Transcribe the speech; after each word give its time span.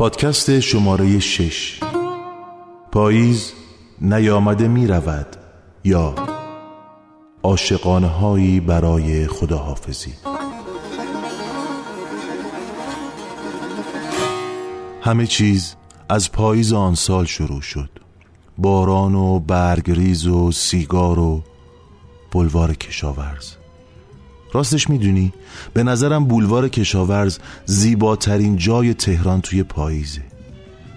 پادکست 0.00 0.60
شماره 0.60 1.18
6 1.18 1.80
پاییز 2.92 3.52
نیامده 4.00 4.68
می 4.68 4.86
رود 4.86 5.26
یا 5.84 6.14
عاشقانه 7.42 8.06
هایی 8.06 8.60
برای 8.60 9.26
خداحافظی. 9.26 10.12
همه 15.02 15.26
چیز 15.26 15.74
از 16.08 16.32
پاییز 16.32 16.72
آن 16.72 16.94
سال 16.94 17.24
شروع 17.24 17.60
شد. 17.60 17.90
باران 18.58 19.14
و 19.14 19.38
برگریز 19.38 20.26
و 20.26 20.52
سیگار 20.52 21.18
و 21.18 21.42
بلوار 22.32 22.74
کشاورز. 22.74 23.59
راستش 24.52 24.90
می‌دونی؟ 24.90 25.32
به 25.74 25.82
نظرم 25.82 26.24
بولوار 26.24 26.68
کشاورز 26.68 27.38
زیباترین 27.64 28.56
جای 28.56 28.94
تهران 28.94 29.40
توی 29.40 29.62
پاییزه. 29.62 30.22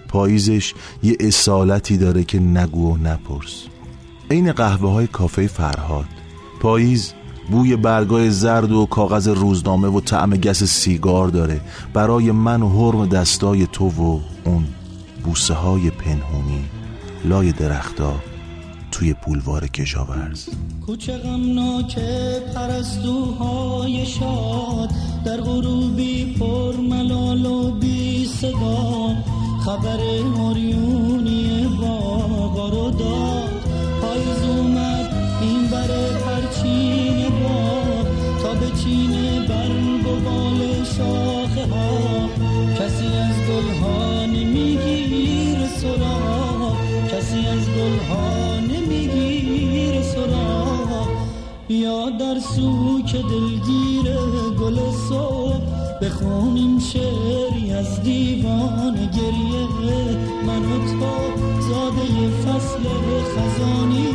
پاییزش 0.08 0.74
یه 1.02 1.16
اصالتی 1.20 1.96
داره 1.96 2.24
که 2.24 2.38
نگو 2.38 2.94
و 2.94 2.96
نپرس. 2.96 3.64
عین 4.30 4.52
قهوه 4.52 4.90
های 4.90 5.06
کافه 5.06 5.46
فرهاد. 5.46 6.06
پاییز 6.60 7.12
بوی 7.50 7.76
برگای 7.76 8.30
زرد 8.30 8.72
و 8.72 8.86
کاغذ 8.86 9.28
روزنامه 9.28 9.88
و 9.88 10.00
طعم 10.00 10.30
گس 10.30 10.64
سیگار 10.64 11.28
داره. 11.28 11.60
برای 11.92 12.32
من 12.32 12.62
و 12.62 12.68
حرم 12.68 13.06
دستای 13.06 13.66
تو 13.72 13.88
و 13.88 14.20
اون 14.44 14.64
بوسه 15.24 15.54
های 15.54 15.90
پنهونی. 15.90 16.64
لای 17.24 17.52
درختا 17.52 18.14
توی 18.94 19.14
بولوار 19.14 19.66
کشاورز. 19.66 20.48
کوچه 20.86 21.18
غمناک 21.18 21.98
پرستوهای 22.54 24.06
شاد 24.06 24.90
در 25.24 25.40
غروبی 25.40 26.34
پر 26.38 26.76
ملال 26.76 27.46
و 27.46 27.70
بی 27.70 28.26
صدا 28.26 29.14
خبر 29.64 30.00
اوریونی 30.36 31.68
باغا 31.80 32.68
رو 32.68 32.90
داد. 32.90 33.50
پاییز 34.02 34.42
اومد 34.42 35.14
این 35.40 35.66
بره 35.66 36.18
پرچین 36.18 37.28
باغ 37.28 38.06
تا 38.42 38.54
به 38.54 38.70
چین 38.84 39.10
برگ 39.48 40.06
و 40.06 40.20
بال 40.20 40.84
شاخه 40.84 41.66
ها. 41.74 42.28
کسی 42.78 43.06
از 43.06 43.36
گلها 43.48 44.26
نمیگیر 44.26 45.66
سراغ. 45.66 46.76
کسی 47.12 47.46
از 47.46 47.68
گلها 47.70 48.53
بیا 51.68 52.10
در 52.10 52.38
سوک 52.40 53.12
دلگیر 53.12 54.16
گل 54.60 54.78
صبح 55.08 55.60
بخونیم 56.02 56.78
شعری 56.78 57.72
از 57.72 58.02
دیوان 58.02 58.94
گریه. 58.94 59.66
من 60.46 60.64
و 60.64 60.78
تو 60.78 61.14
زاده 61.60 62.30
فصل 62.44 62.82
خزانی 63.36 64.08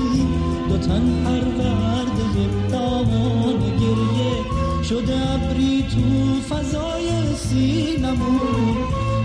دو 0.69 0.77
تن 0.77 1.23
پرورده 1.23 2.69
دامان 2.71 3.59
گریه. 3.59 4.59
شده 4.83 5.31
ابری 5.31 5.83
تو 5.83 6.41
فضای 6.55 7.09
سینمون 7.35 8.77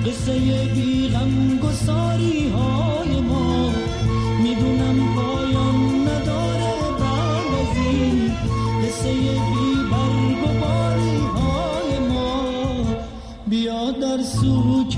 قصه 0.06 0.34
بی 0.75 1.09
غم 1.09 1.59
گساری 1.59 2.48
های 2.48 2.63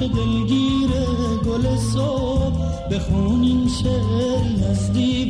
دلگیر 0.09 0.91
گل 1.47 1.77
صبح 1.77 2.56
بخونیم 2.91 3.69
شعری 3.69 4.65
از 4.71 4.93
دیوان 4.93 5.25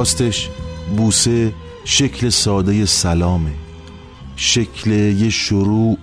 راستش 0.00 0.48
بوسه 0.96 1.52
شکل 1.84 2.28
ساده 2.28 2.86
سلامه 2.86 3.52
شکل 4.36 4.90
یه 4.90 5.30
شروع 5.30 5.98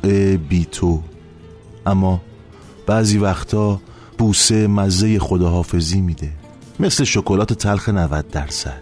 بی 0.49 0.65
تو. 0.65 1.01
اما 1.85 2.21
بعضی 2.87 3.17
وقتا 3.17 3.81
بوسه 4.17 4.67
مزه 4.67 5.19
خداحافظی 5.19 6.01
میده 6.01 6.29
مثل 6.79 7.03
شکلات 7.03 7.53
تلخ 7.53 7.89
90 7.89 8.29
درصد 8.31 8.81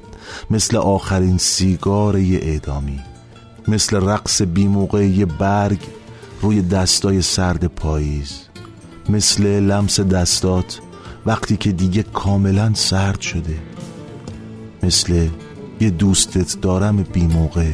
مثل 0.50 0.78
آخرین 0.78 1.38
سیگار 1.38 2.18
یه 2.18 2.40
اعدامی 2.42 3.00
مثل 3.68 3.96
رقص 3.96 4.42
بیموقع 4.42 5.06
یه 5.06 5.26
برگ 5.26 5.80
روی 6.42 6.62
دستای 6.62 7.22
سرد 7.22 7.66
پاییز 7.66 8.42
مثل 9.10 9.44
لمس 9.44 10.00
دستات 10.00 10.80
وقتی 11.26 11.58
که 11.58 11.72
دیگه 11.72 12.04
کاملا 12.04 12.74
سرد 12.74 13.22
شده. 13.22 13.75
مثل 14.86 15.28
یه 15.82 15.90
دوستت 15.90 16.62
دارم 16.62 17.04
بیموقع 17.04 17.72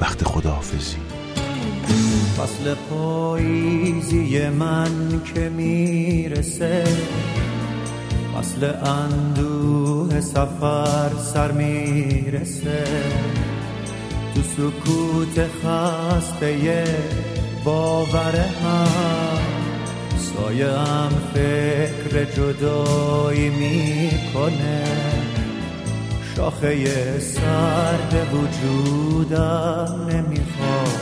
وقت 0.00 0.24
خداحافظی. 0.24 0.96
فصل 2.38 2.74
پاییزی 2.74 4.48
من 4.48 5.20
که 5.34 5.48
می‌رسه. 5.48 6.84
فصل 8.34 8.64
اندوه 8.64 10.20
سفر 10.20 11.10
سر 11.34 11.52
می‌رسه. 11.52 12.84
تو 14.34 14.40
سکوت 14.42 15.46
خسته 15.64 16.84
باور 17.64 18.36
هم. 18.36 19.38
سایه 20.18 20.70
هم 20.70 21.10
فکر 21.34 22.24
جدایی 22.24 23.48
می‌کنه. 23.48 24.84
شاخه 26.40 27.18
سرد 27.20 28.34
وجودم 28.34 30.06
نمی‌خواد 30.10 31.00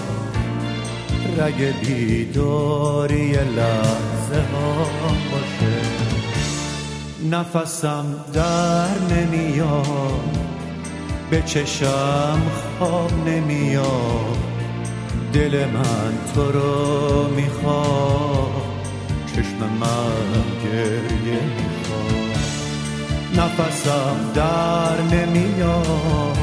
رگ 1.39 1.75
بیداری 1.81 3.33
لحظه 3.33 4.43
ها 4.53 4.87
باشه. 5.33 5.79
نفسم 7.31 8.05
در 8.33 8.99
نمیاد. 9.11 10.39
به 11.31 11.43
چشم 11.43 12.43
خواب 12.79 13.13
نمیاد. 13.27 14.37
دل 15.33 15.65
من 15.65 16.13
تو 16.35 16.53
رو 16.53 17.29
می‌خواد. 17.37 18.63
چشم 19.27 19.59
من 19.81 20.43
گریه 20.65 21.41
می‌خواد. 21.43 21.78
نفسم 23.37 24.33
در 24.35 25.17
نمیاد. 25.17 26.39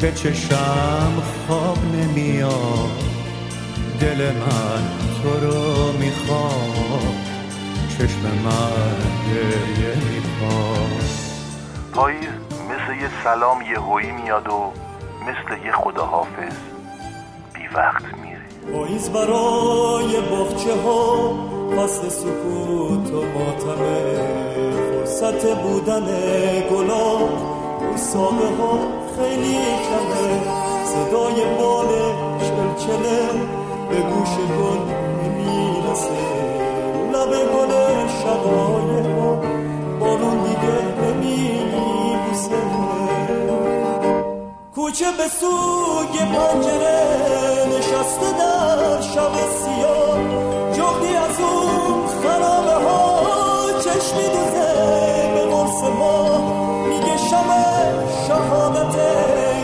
به 0.00 0.12
چشم 0.12 1.22
خواب 1.46 1.78
نمیاد. 1.94 3.02
دل 4.00 4.32
من 4.32 4.82
تو 5.22 5.46
رو 5.46 5.92
می‌خواد. 5.92 7.14
چشم 7.98 8.20
من 8.44 8.96
گریه 9.30 9.94
می‌خواد. 9.94 11.04
پاییز 11.92 12.28
مثل 12.70 13.00
یه 13.02 13.10
سلام 13.24 13.62
یه 13.62 13.80
هویی 13.80 14.10
میاد 14.10 14.48
و 14.48 14.72
مثل 15.22 15.64
یه 15.66 15.72
خداحافظ 15.72 16.56
بی 17.54 17.66
وقت 17.74 18.04
میره. 18.04 18.72
پاییز 18.72 19.10
برای 19.10 20.20
بخچه 20.20 20.82
ها 20.84 21.34
فصل 21.76 22.08
سکوت 22.08 23.10
و 23.12 23.22
ماتمه. 23.38 24.53
فرصت 25.14 25.56
بودن 25.56 26.06
گلا 26.70 27.10
اون 27.80 27.96
ساقه 27.96 28.48
ها 28.58 28.78
خیلی 29.16 29.54
کمه. 29.54 30.40
صدای 30.84 31.44
بال 31.58 31.88
چلچله 32.38 33.20
به 33.90 33.96
گوش 33.96 34.34
گل 34.58 34.80
نمی‌رسه 35.22 36.24
لب 37.12 37.30
گل 37.30 37.72
شبای 38.08 39.14
ما 39.14 39.36
بارون 40.00 40.38
دیگه 40.44 40.78
نمیبوسه. 41.02 42.62
کوچه 44.74 45.06
به 45.18 45.28
سوی 45.28 46.18
پنجره 46.18 47.00
نشسته 47.78 48.38
در 48.38 49.00
شب 49.00 49.32
سیاه. 49.62 50.53
قرص 55.84 55.96
ما 55.98 56.38
میگه 56.88 57.16
شب 57.16 57.48
شهادت 58.28 58.96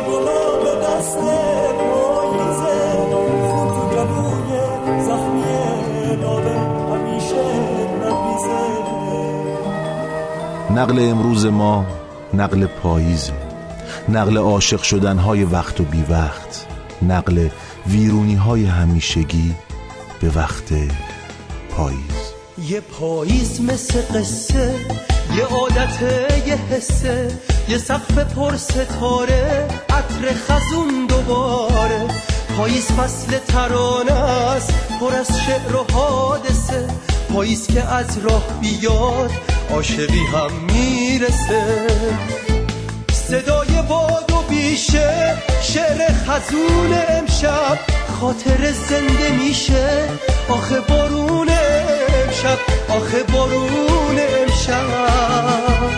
گلاب 0.08 0.82
دست 0.82 1.19
پاییزه 1.78 2.78
خون 3.50 3.69
تو 3.69 3.82
جبوی 3.96 4.61
زخمی 5.02 6.17
نابه 6.17 6.56
همیشه 6.90 7.44
نبیزه 8.02 8.61
نقل 10.70 11.11
امروز 11.11 11.46
ما 11.46 11.87
نقل 12.34 12.67
پاییزه 12.67 13.32
نقل 14.08 14.37
عاشق 14.37 14.82
شدن 14.82 15.19
های 15.19 15.44
وقت 15.44 15.81
و 15.81 15.84
بی 15.84 16.05
وقت 16.11 16.67
نقل 17.02 17.49
ویرونی 17.87 18.34
های 18.34 18.64
همیشگی 18.64 19.55
به 20.20 20.31
وقت 20.37 20.72
پاییز. 21.70 22.32
یه 22.69 22.81
پاییز 22.81 23.61
مثل 23.61 24.02
قصه 24.14 24.75
یه 25.37 25.44
عادت 25.44 26.03
یه 26.47 26.59
حسه 26.71 27.38
یه 27.69 27.79
سقف 27.79 28.19
پر 28.19 28.56
ستاره 28.56 29.69
عطر 29.88 30.35
خزون 30.35 31.06
دوباره. 31.06 32.09
پاییز 32.56 32.87
فصل 32.87 33.38
ترانه 33.38 34.12
است 34.12 34.75
پر 35.00 35.15
از 35.15 35.29
شعر 35.47 35.77
و 35.77 35.87
حادثه. 35.93 36.88
پاییز 37.35 37.67
که 37.67 37.82
از 37.85 38.19
راه 38.19 38.43
بیاد 38.61 39.31
عاشقی 39.71 40.25
هم 40.32 40.50
می‌رسه. 40.73 41.87
صدای 43.12 43.82
باد 43.88 44.32
و 44.32 44.43
بیشه 44.49 45.37
شعر 45.62 46.12
خزون 46.12 46.94
امشب. 47.09 47.79
خاطر 48.21 48.73
زنده 48.73 49.31
میشه 49.31 50.09
آخه 50.49 50.81
بارون 50.81 51.49
امشب 52.40 52.58
آخه 52.88 53.22
بارون 53.22 54.19
امشب. 54.19 55.90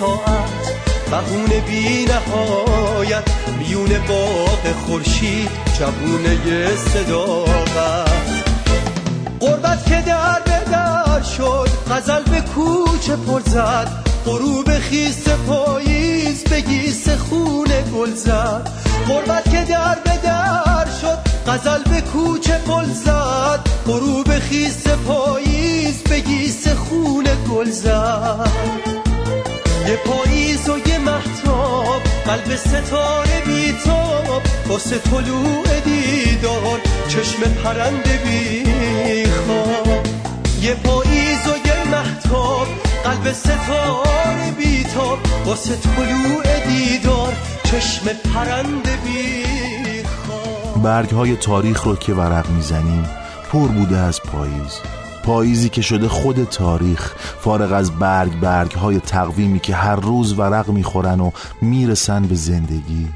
ساعت 0.00 0.74
بهون 1.10 1.60
بی 1.66 2.04
نهایت 2.04 3.22
میون 3.58 3.88
باغ 4.08 4.72
خورشید 4.86 5.50
جوونه 5.78 6.76
صداقت. 6.76 8.10
قربت 9.40 9.86
که 9.86 10.02
در 10.06 10.40
به 10.44 10.70
در 10.70 11.22
شد 11.22 11.68
غزل 11.90 12.22
به 12.22 12.40
کوچه 12.40 13.16
پر 13.16 13.40
زد. 13.40 13.88
غروب 14.26 14.78
خیس 14.78 15.28
پاییز 15.28 16.44
به 16.44 16.60
گیس 16.60 17.08
خون 17.08 17.68
گل 17.94 18.14
زد. 18.14 18.70
قربت 19.08 19.50
که 19.50 19.64
در 19.68 19.98
به 20.04 20.16
در 20.22 20.86
شد 21.00 21.18
غزل 21.46 21.82
به 21.82 22.00
کوچه 22.00 22.58
پل 22.58 22.92
زد. 23.04 23.60
غروب 23.86 24.38
خیس 24.38 24.86
پاییز 24.86 26.02
به 26.02 26.20
گیس 26.20 26.68
خون 26.68 27.24
گل 27.50 27.70
زد. 27.70 28.99
یه 29.88 29.96
پاییز 29.96 30.68
و 30.68 30.88
یه 30.88 30.98
محتاب 30.98 32.02
قلب 32.26 32.56
ستاره 32.56 33.40
بیتاب 33.46 34.42
واسه 34.66 34.98
طلوع 34.98 35.80
دیدار 35.84 36.80
چشم 37.08 37.42
پرنده 37.42 38.18
بی 38.24 39.24
خواب. 39.24 40.06
یه 40.60 40.74
پاییز 40.74 41.46
و 41.48 41.68
یه 41.68 41.90
محتاب 41.90 42.66
قلب 43.04 43.32
ستاره 43.32 44.50
بیتاب 44.58 45.18
واسه 45.44 45.76
طلوع 45.76 46.60
دیدار 46.68 47.32
چشم 47.64 48.06
پرنده 48.34 48.96
بی 49.04 49.44
خواب. 50.04 50.82
برگ 50.82 51.10
های 51.10 51.36
تاریخ 51.36 51.82
رو 51.82 51.96
که 51.96 52.12
ورق 52.12 52.50
می‌زنیم 52.50 53.08
پر 53.52 53.68
بوده 53.68 53.98
از 53.98 54.20
پاییز. 54.22 54.99
پاییزی 55.24 55.68
که 55.68 55.82
شده 55.82 56.08
خود 56.08 56.44
تاریخ 56.44 57.14
فارغ 57.18 57.72
از 57.72 57.98
برگ 57.98 58.40
برگ 58.40 58.72
های 58.72 59.00
تقویمی 59.00 59.60
که 59.60 59.74
هر 59.74 59.96
روز 59.96 60.38
ورق 60.38 60.68
می‌خورن 60.70 61.20
و 61.20 61.30
می‌رسن 61.62 62.22
به 62.22 62.34
زندگی. 62.34 63.08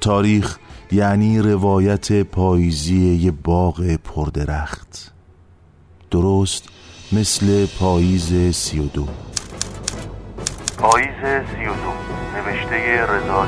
تاریخ 0.00 0.58
یعنی 0.92 1.38
روایت 1.38 2.22
پاییزی 2.22 3.14
یه 3.14 3.30
باغ 3.30 3.96
پردرخت. 3.96 5.12
درست 6.10 6.64
مثل 7.12 7.66
پاییز 7.66 8.56
سی 8.56 8.78
و 8.78 8.82
دو. 8.82 9.06
پاییز 10.78 11.20
سی 11.22 11.66
و 11.66 11.74
دو 11.74 11.92
نوشته 12.36 13.06
رضا 13.06 13.46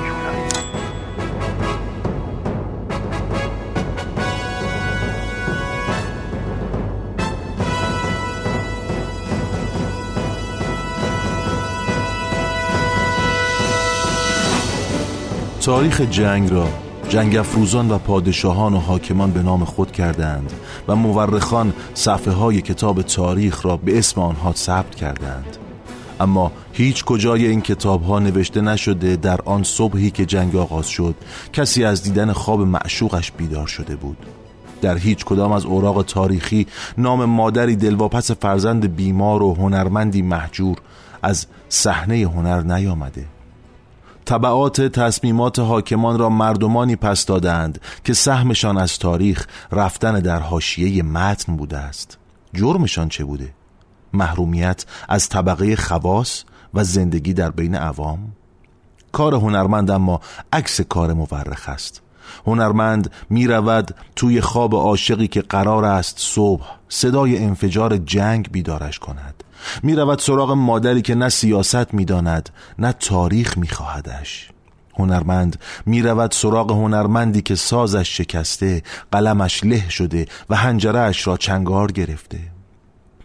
تاریخ 15.68 16.00
جنگ 16.00 16.52
را 16.52 16.68
جنگ 17.08 17.36
افروزان 17.36 17.90
و 17.90 17.98
پادشاهان 17.98 18.74
و 18.74 18.78
حاکمان 18.78 19.30
به 19.30 19.42
نام 19.42 19.64
خود 19.64 19.92
کردند 19.92 20.52
و 20.88 20.96
مورخان 20.96 21.72
صفحه 21.94 22.34
های 22.34 22.60
کتاب 22.60 23.02
تاریخ 23.02 23.66
را 23.66 23.76
به 23.76 23.98
اسم 23.98 24.20
آنها 24.20 24.52
ثبت 24.52 24.94
کردند. 24.94 25.56
اما 26.20 26.52
هیچ 26.72 27.04
کجای 27.04 27.46
این 27.46 27.60
کتاب 27.60 28.02
ها 28.02 28.18
نوشته 28.18 28.60
نشده 28.60 29.16
در 29.16 29.40
آن 29.44 29.62
صبحی 29.62 30.10
که 30.10 30.26
جنگ 30.26 30.56
آغاز 30.56 30.86
شد 30.86 31.14
کسی 31.52 31.84
از 31.84 32.02
دیدن 32.02 32.32
خواب 32.32 32.60
معشوقش 32.60 33.32
بیدار 33.32 33.66
شده 33.66 33.96
بود. 33.96 34.16
در 34.82 34.98
هیچ 34.98 35.24
کدام 35.24 35.52
از 35.52 35.64
اوراق 35.64 36.02
تاریخی 36.02 36.66
نام 36.98 37.24
مادری 37.24 37.76
دلواپس 37.76 38.30
فرزند 38.30 38.96
بیمار 38.96 39.42
و 39.42 39.54
هنرمندی 39.54 40.22
محجور 40.22 40.76
از 41.22 41.46
صحنه 41.68 42.16
هنر 42.16 42.60
نیامده. 42.60 43.37
طبعات 44.28 44.80
تصمیمات 44.80 45.58
حاکمان 45.58 46.18
را 46.18 46.28
مردمانی 46.28 46.96
پس 46.96 47.26
دادند 47.26 47.80
که 48.04 48.14
سهمشان 48.14 48.78
از 48.78 48.98
تاریخ 48.98 49.46
رفتن 49.72 50.20
در 50.20 50.38
حاشیه 50.38 51.02
متن 51.02 51.56
بوده 51.56 51.76
است 51.78 52.18
جرمشان 52.54 53.08
چه 53.08 53.24
بوده؟ 53.24 53.54
محرومیت 54.12 54.84
از 55.08 55.28
طبقه 55.28 55.76
خواص 55.76 56.44
و 56.74 56.84
زندگی 56.84 57.34
در 57.34 57.50
بین 57.50 57.74
عوام؟ 57.74 58.32
کار 59.12 59.34
هنرمند 59.34 59.90
اما 59.90 60.20
عکس 60.52 60.80
کار 60.80 61.12
مورخ 61.12 61.68
است 61.68 62.02
هنرمند 62.46 63.10
می 63.30 63.46
رود 63.46 63.94
توی 64.16 64.40
خواب 64.40 64.74
عاشقی 64.74 65.28
که 65.28 65.40
قرار 65.40 65.84
است 65.84 66.16
صبح 66.18 66.66
صدای 66.88 67.38
انفجار 67.38 67.96
جنگ 67.96 68.48
بیدارش 68.52 68.98
کند. 68.98 69.44
می 69.82 69.94
رود 69.94 70.18
سراغ 70.18 70.50
مادری 70.50 71.02
که 71.02 71.14
نه 71.14 71.28
سیاست 71.28 71.94
می 71.94 72.04
داند 72.04 72.50
نه 72.78 72.92
تاریخ 72.92 73.58
می 73.58 73.68
خواهدش 73.68 74.50
هنرمند 74.98 75.56
می 75.86 76.02
رود 76.02 76.32
سراغ 76.32 76.70
هنرمندی 76.70 77.42
که 77.42 77.54
سازش 77.54 78.16
شکسته 78.16 78.82
قلمش 79.12 79.64
له 79.64 79.88
شده 79.88 80.26
و 80.50 80.56
هنجرهش 80.56 81.26
را 81.26 81.36
چنگار 81.36 81.92
گرفته. 81.92 82.38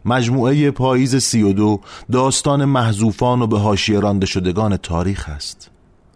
مجموعه 0.06 0.72
پاییز 0.72 1.16
سی 1.16 1.44
و 1.44 1.54
دو 1.54 1.82
داستان 2.12 2.66
محذوفان 2.66 3.42
و 3.42 3.48
به 3.48 3.60
حاشیه 3.60 4.00
رانده 4.00 4.26
شدگان 4.26 4.78
تاریخ 4.78 5.30
است. 5.30 5.70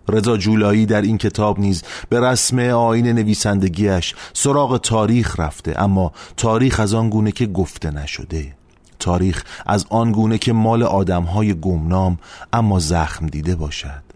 رضا 0.09 0.37
جولایی 0.37 0.85
در 0.85 1.01
این 1.01 1.17
کتاب 1.17 1.59
نیز 1.59 1.83
به 2.09 2.19
رسم 2.19 2.59
آین 2.59 3.07
نویسندگیش 3.07 4.15
سراغ 4.33 4.77
تاریخ 4.77 5.39
رفته 5.39 5.81
اما 5.81 6.11
تاریخ 6.37 6.79
از 6.79 6.93
آن 6.93 7.09
گونه 7.09 7.31
که 7.31 7.45
گفته 7.45 7.91
نشده. 7.91 8.53
تاریخ 8.99 9.43
از 9.65 9.85
آن 9.89 10.11
گونه 10.11 10.37
که 10.37 10.53
مال 10.53 10.83
آدمهای 10.83 11.53
گمنام 11.53 12.17
اما 12.53 12.79
زخم 12.79 13.27
دیده 13.27 13.55
باشد. 13.55 14.07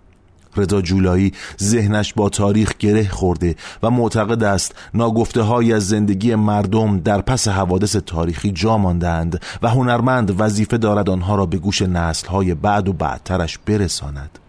رضا 0.57 0.81
جولایی 0.81 1.33
ذهنش 1.61 2.13
با 2.13 2.29
تاریخ 2.29 2.77
گره 2.77 3.07
خورده 3.07 3.55
و 3.83 3.89
معتقد 3.89 4.43
است 4.43 4.75
ناگفته 4.93 5.41
های 5.41 5.73
از 5.73 5.87
زندگی 5.87 6.35
مردم 6.35 6.99
در 6.99 7.21
پس 7.21 7.47
حوادث 7.47 7.95
تاریخی 7.95 8.51
جا 8.51 8.77
ماندند 8.77 9.41
و 9.61 9.69
هنرمند 9.69 10.41
وظیفه 10.41 10.77
دارد 10.77 11.09
آنها 11.09 11.35
را 11.35 11.45
به 11.45 11.57
گوش 11.57 11.81
نسل 11.81 12.27
های 12.27 12.53
بعد 12.53 12.87
و 12.87 12.93
بعدترش 12.93 13.57
برساند. 13.57 14.40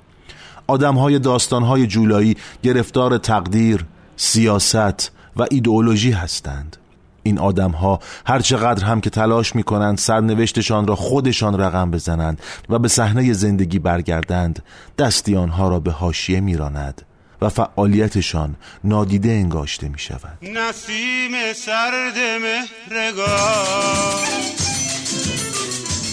آدم 0.72 0.94
های 0.94 1.18
داستان 1.18 1.62
های 1.62 1.86
جولایی 1.86 2.36
گرفتار 2.62 3.18
تقدیر، 3.18 3.84
سیاست 4.16 5.12
و 5.36 5.46
ایدئولوژی 5.50 6.10
هستند. 6.10 6.76
این 7.22 7.38
آدم 7.38 7.70
ها 7.70 8.00
هر 8.26 8.40
چقدر 8.40 8.84
هم 8.84 9.00
که 9.00 9.10
تلاش 9.10 9.56
می 9.56 9.62
کنند 9.62 9.98
سرنوشتشان 9.98 10.86
را 10.86 10.96
خودشان 10.96 11.60
رقم 11.60 11.90
بزنند 11.90 12.40
و 12.68 12.78
به 12.78 12.88
صحنه 12.88 13.32
زندگی 13.32 13.78
برگردند 13.78 14.62
دستی 14.98 15.36
آنها 15.36 15.68
را 15.68 15.80
به 15.80 15.90
حاشیه 15.90 16.40
میراند 16.40 17.02
و 17.42 17.48
فعالیتشان 17.48 18.56
نادیده 18.84 19.30
انگاشته 19.30 19.88
می 19.88 19.98
شود 19.98 20.38
نسیم 20.42 21.52
سرد 21.52 22.18
مهرگاه 22.18 23.82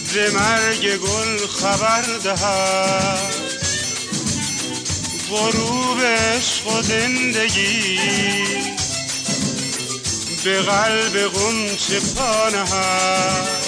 ز 0.09 0.17
مرگ 0.17 0.97
گل 0.97 1.47
خبر 1.47 2.01
دهد. 2.23 3.58
غروب 5.31 5.99
و 6.65 6.81
زندگی. 6.81 7.99
به 10.43 10.61
قلب 10.61 11.27
غنچه 11.27 11.99
پانهد 11.99 13.59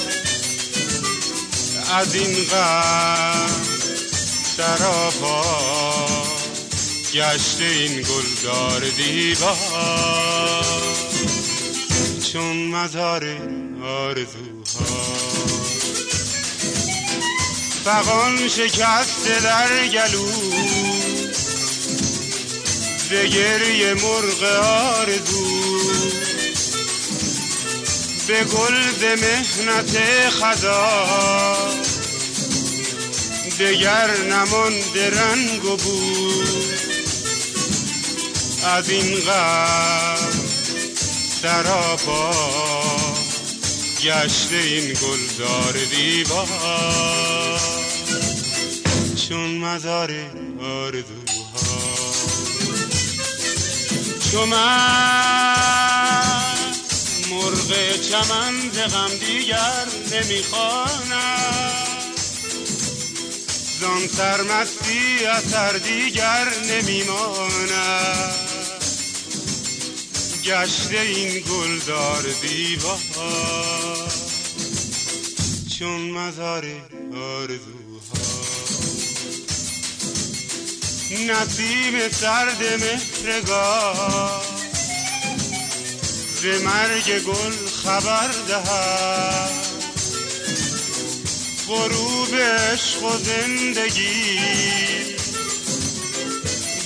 از 1.93 2.15
این 2.15 2.43
غم 2.43 3.49
سراپا 4.57 5.43
گشته 7.13 7.63
این 7.63 8.01
گلدار 8.01 8.81
دیوار 8.97 10.65
چون 12.31 12.67
مزار 12.67 13.25
آرزوها 13.83 15.01
فقان 17.85 18.47
شکسته 18.47 19.39
در 19.43 19.87
گلو 19.87 20.25
ز 23.11 23.13
گریه 23.13 23.93
مرغ 23.93 24.43
آرزو. 24.63 25.81
به 28.27 28.43
گل 28.43 28.91
ز 28.99 29.03
مهنت 29.03 29.99
خدا. 30.29 31.57
دگر 33.59 34.17
نمانده 34.17 35.09
رنگ 35.09 35.65
و 35.65 35.77
بود 35.77 36.79
از 38.65 38.89
این 38.89 39.19
غم 39.19 40.29
سراپا 41.41 42.31
گشته 44.03 44.55
این 44.55 44.93
گلدار 44.93 45.73
دیوار. 45.91 47.61
چون 49.29 49.57
مزار 49.57 50.11
آرزوها 50.61 51.20
چون 54.31 54.49
من 54.49 55.55
مرغ 57.29 58.01
چمن 58.01 58.69
ز 58.73 58.77
غم 58.77 59.17
دیگر 59.19 59.85
نمی‌خوانم 60.11 61.81
زان 63.81 64.07
سرمستی 64.07 65.25
اثر 65.25 65.71
دیگر 65.71 66.47
نمیماند. 66.69 68.31
گشته 70.45 70.99
این 70.99 71.39
گلدار 71.39 72.23
دیوار. 72.41 72.99
چون 75.79 76.01
مزار 76.11 76.65
آرزوها. 77.15 78.40
نسیم 81.11 82.09
سرد 82.09 82.63
مهرگاه 82.63 84.41
ز 86.41 86.45
مرگ 86.45 87.19
گل 87.23 87.67
خبر 87.83 88.29
دهد. 88.47 89.51
غروب 91.67 92.35
عشق 92.35 93.03
و 93.03 93.17
زندگی. 93.17 94.39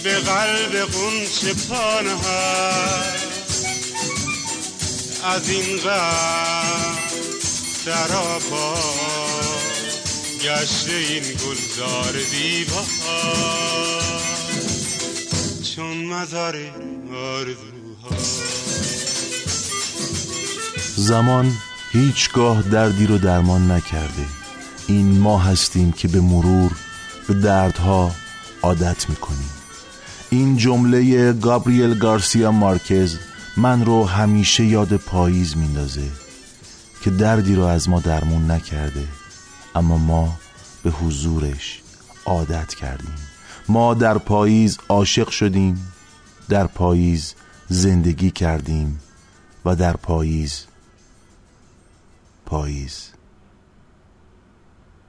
به 0.03 0.20
قلب 0.20 0.75
قنچه 0.75 1.53
پانهد 1.70 3.20
از 5.24 5.50
این 5.50 5.77
غم 5.77 6.98
سراپا 7.86 8.75
گشته 10.44 10.91
این 10.91 11.24
گلزار 11.24 12.12
چون 12.12 12.75
مزار 16.10 16.56
آرزوها 17.14 18.16
زمان 20.96 21.52
هیچگاه 21.92 22.62
دردی 22.62 23.08
رو 23.08 23.18
درمان 23.18 23.72
نکرده. 23.72 24.26
این 24.88 25.20
ما 25.20 25.40
هستیم 25.40 25.92
که 25.92 26.08
به 26.08 26.22
مرور 26.22 26.72
به 27.28 27.34
دردها 27.34 28.12
عادت 28.62 29.10
می‌کنیم. 29.10 29.50
این 30.30 30.58
جمله 30.58 31.34
گابریل 31.34 31.98
گارسیا 32.00 32.52
مارکز 32.52 33.18
من 33.58 33.86
رو 33.86 34.06
همیشه 34.06 34.64
یاد 34.66 34.96
پاییز 34.96 35.58
میندازه 35.58 36.08
که 37.02 37.10
دردی 37.10 37.56
رو 37.56 37.64
از 37.64 37.90
ما 37.90 38.00
درمون 38.00 38.52
نکرده. 38.52 39.08
اما 39.76 39.98
ما 39.98 40.38
به 40.84 40.90
حضورش 40.92 41.82
عادت 42.26 42.74
کردیم. 42.74 43.16
ما 43.70 43.94
در 43.94 44.18
پاییز 44.18 44.78
عاشق 44.90 45.30
شدیم. 45.30 45.95
در 46.50 46.68
پاییز 46.68 47.36
زندگی 47.68 48.32
کردیم 48.32 49.00
و 49.66 49.75
در 49.75 49.98
پاییز 49.98 50.66
پاییز. 52.46 53.10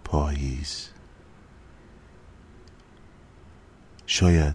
پاییز. 0.04 0.88
شاید 4.06 4.54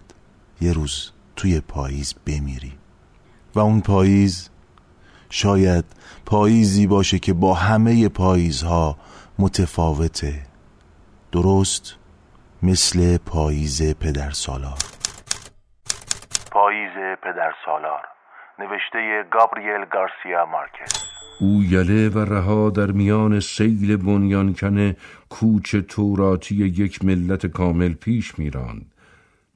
یه 0.60 0.72
روز 0.72 1.10
توی 1.36 1.60
پاییز 1.60 2.14
بمیری. 2.26 2.72
و 3.54 3.60
اون 3.60 3.80
پاییز 3.80 4.48
شاید 5.30 5.84
پاییزی 6.26 6.86
باشه 6.86 7.18
که 7.18 7.32
با 7.32 7.54
همه 7.54 8.08
پاییزها 8.08 8.98
متفاوته. 9.38 10.46
درست 11.32 11.94
مثل 12.62 13.16
پاییز 13.16 13.82
پدر 13.82 14.30
سالار. 14.30 14.78
پاییز 16.52 17.16
پدر 17.22 17.52
سالار 17.66 18.02
نوشته 18.58 19.24
گابریل 19.30 19.84
گارسیا 19.92 20.46
مارکز. 20.46 20.92
او 21.40 21.62
یله 21.64 22.08
و 22.08 22.18
رها 22.18 22.70
در 22.70 22.90
میان 22.90 23.40
سیل 23.40 23.96
بنیانکن 23.96 24.92
کوچ 25.30 25.76
توراتی 25.76 26.54
یک 26.54 27.04
ملت 27.04 27.46
کامل 27.46 27.94
پیش 27.94 28.38
میراند 28.38 28.94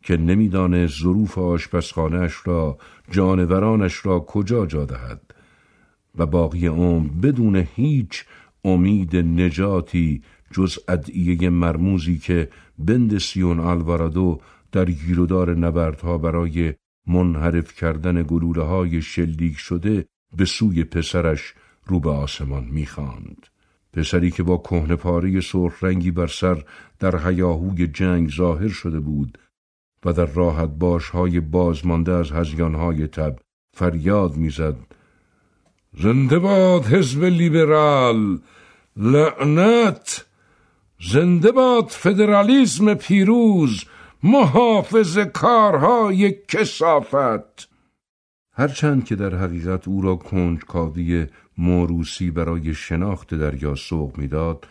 که 0.03 0.17
نمیدانه 0.17 0.87
ظروف 0.87 1.39
آشپزخانهاش 1.39 2.47
را 2.47 2.79
جانورانش 3.11 4.07
را 4.07 4.21
کجا 4.21 4.67
جا 4.67 4.85
دهد 4.85 5.21
و 6.19 6.27
باقی 6.27 6.67
عمر 6.67 7.09
بدون 7.23 7.57
هیچ 7.57 8.25
امید 8.65 9.17
نجاتی 9.17 10.23
جز 10.53 10.79
ادعیه 10.89 11.51
مرموزی 11.51 12.19
که 12.19 12.49
بند 12.79 13.19
سیون 13.19 13.61
آلوارادو 13.61 14.41
در 14.73 14.85
گیرودار 14.85 15.55
نبردها 15.55 16.19
برای 16.19 16.75
منحرف 17.07 17.75
کردن 17.75 18.23
گلوله 18.23 18.63
های 18.63 19.03
شلیک 19.03 19.59
شده 19.59 20.07
به 20.37 20.45
سوی 20.45 20.85
پسرش 20.85 21.55
رو 21.87 22.01
به 22.01 22.11
آسمان 22.11 22.65
می‌خواند. 22.65 23.47
پسری 23.93 24.31
که 24.31 24.43
با 24.43 24.57
کهنه 24.57 24.97
پاره 24.97 25.41
سرخ 25.41 25.85
رنگی 25.85 26.11
بر 26.11 26.27
سر 26.27 26.65
در 26.99 27.29
هیاهوی 27.29 27.87
جنگ 27.87 28.31
ظاهر 28.31 28.69
شده 28.69 29.01
بود 29.01 29.39
و 30.05 30.13
در 30.13 30.27
راحت 30.27 30.69
باش 30.69 31.09
های 31.09 31.41
بازمانده 31.41 32.13
از 32.13 32.33
هزیان 32.33 33.07
تب 33.07 33.39
فریاد 33.77 34.37
می‌زد. 34.37 34.77
زنده 35.99 36.39
باد 36.39 36.87
حزب 36.87 37.25
لیبرال! 37.25 38.39
لعنت! 38.97 40.27
زنده 41.13 41.53
باد 41.53 41.89
فدرالیسم 41.89 42.95
پیروز! 42.95 43.85
محافظ 44.27 45.19
کارهای 45.19 46.33
کسافت 46.49 47.69
هرچند 48.53 49.05
که 49.05 49.17
در 49.17 49.35
حقیقت 49.35 49.89
او 49.89 50.03
را 50.03 50.17
کنجکاوی 50.17 51.27
موروسی 51.59 52.31
برای 52.31 52.75
شناخت 52.75 53.35
دریا 53.35 53.75
سوق 53.75 54.19
می‌داد 54.19 54.69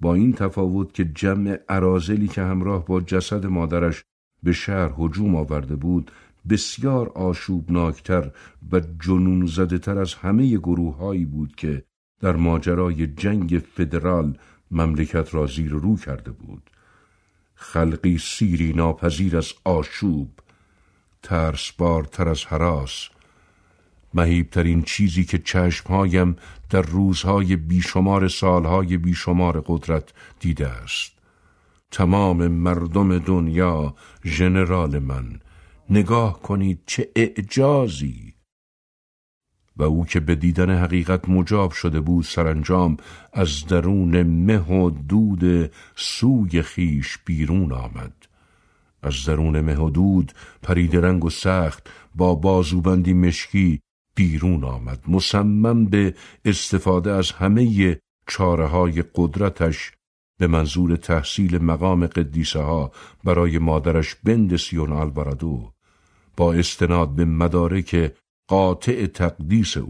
با 0.00 0.14
این 0.14 0.32
تفاوت 0.32 0.94
که 0.94 1.04
جمع 1.04 1.58
عرازلی 1.68 2.28
که 2.28 2.42
همراه 2.42 2.86
با 2.86 3.00
جسد 3.00 3.46
مادرش 3.46 4.04
به 4.42 4.52
شهر 4.52 4.92
هجوم 4.98 5.36
آورده 5.36 5.76
بود 5.76 6.10
بسیار 6.48 7.08
آشوبناکتر 7.08 8.30
و 8.72 8.80
جنون 9.00 9.46
زده 9.46 9.78
تر 9.78 9.98
از 9.98 10.14
همه 10.14 10.56
گروه 10.56 10.96
هایی 10.96 11.24
بود 11.24 11.56
که 11.56 11.84
در 12.20 12.36
ماجرای 12.36 13.06
جنگ 13.06 13.62
فدرال 13.74 14.38
مملکت 14.70 15.34
را 15.34 15.46
زیر 15.46 15.70
رو 15.70 15.96
کرده 15.96 16.30
بود. 16.30 16.70
خلقی 17.56 18.18
سیری 18.18 18.72
ناپذیر 18.72 19.36
از 19.36 19.52
آشوب 19.64 20.30
ترسبارتر 21.22 22.28
از 22.28 22.44
حراس. 22.44 23.08
مهیبترین 24.14 24.82
چیزی 24.82 25.24
که 25.24 25.38
چشمهایم 25.38 26.36
در 26.70 26.82
روزهای 26.82 27.56
بیشمار 27.56 28.28
سالهای 28.28 28.96
بیشمار 28.96 29.64
قدرت 29.66 30.12
دیده 30.40 30.68
است. 30.68 31.12
تمام 31.90 32.48
مردم 32.48 33.18
دنیا 33.18 33.94
ژنرال 34.24 34.98
من 34.98 35.40
نگاه 35.90 36.42
کنید 36.42 36.80
چه 36.86 37.08
اعجازی 37.16 38.35
و 39.76 39.82
او 39.82 40.06
که 40.06 40.20
به 40.20 40.34
دیدن 40.34 40.78
حقیقت 40.78 41.28
مجاب 41.28 41.72
شده 41.72 42.00
بود 42.00 42.24
سرانجام 42.24 42.96
از 43.32 43.66
درون 43.66 44.22
مه 44.22 44.58
و 44.58 44.90
دود 44.90 45.70
سوی 45.96 46.62
خیش 46.62 47.18
بیرون 47.24 47.72
آمد. 47.72 48.12
از 49.02 49.24
درون 49.24 49.60
مه 49.60 49.76
و 49.76 49.90
دود 49.90 50.32
پرید 50.62 50.96
رنگ 50.96 51.24
و 51.24 51.30
سخت 51.30 51.90
با 52.14 52.34
بازوبندی 52.34 53.12
مشکی 53.12 53.80
بیرون 54.14 54.64
آمد. 54.64 55.04
مصمم 55.08 55.84
به 55.84 56.14
استفاده 56.44 57.12
از 57.12 57.32
همه 57.32 57.96
چاره 58.26 58.66
های 58.66 59.04
قدرتش 59.14 59.92
به 60.38 60.46
منظور 60.46 60.96
تحصیل 60.96 61.58
مقام 61.58 62.06
قدیسه 62.06 62.60
ها 62.60 62.92
برای 63.24 63.58
مادرش 63.58 64.14
بند 64.14 64.56
سیون 64.56 64.92
آلوارادو 64.92 65.72
با 66.36 66.52
استناد 66.52 67.08
به 67.08 67.24
مدارک 67.24 68.12
قاطع 68.48 69.06
تقدیس 69.06 69.76
او. 69.76 69.88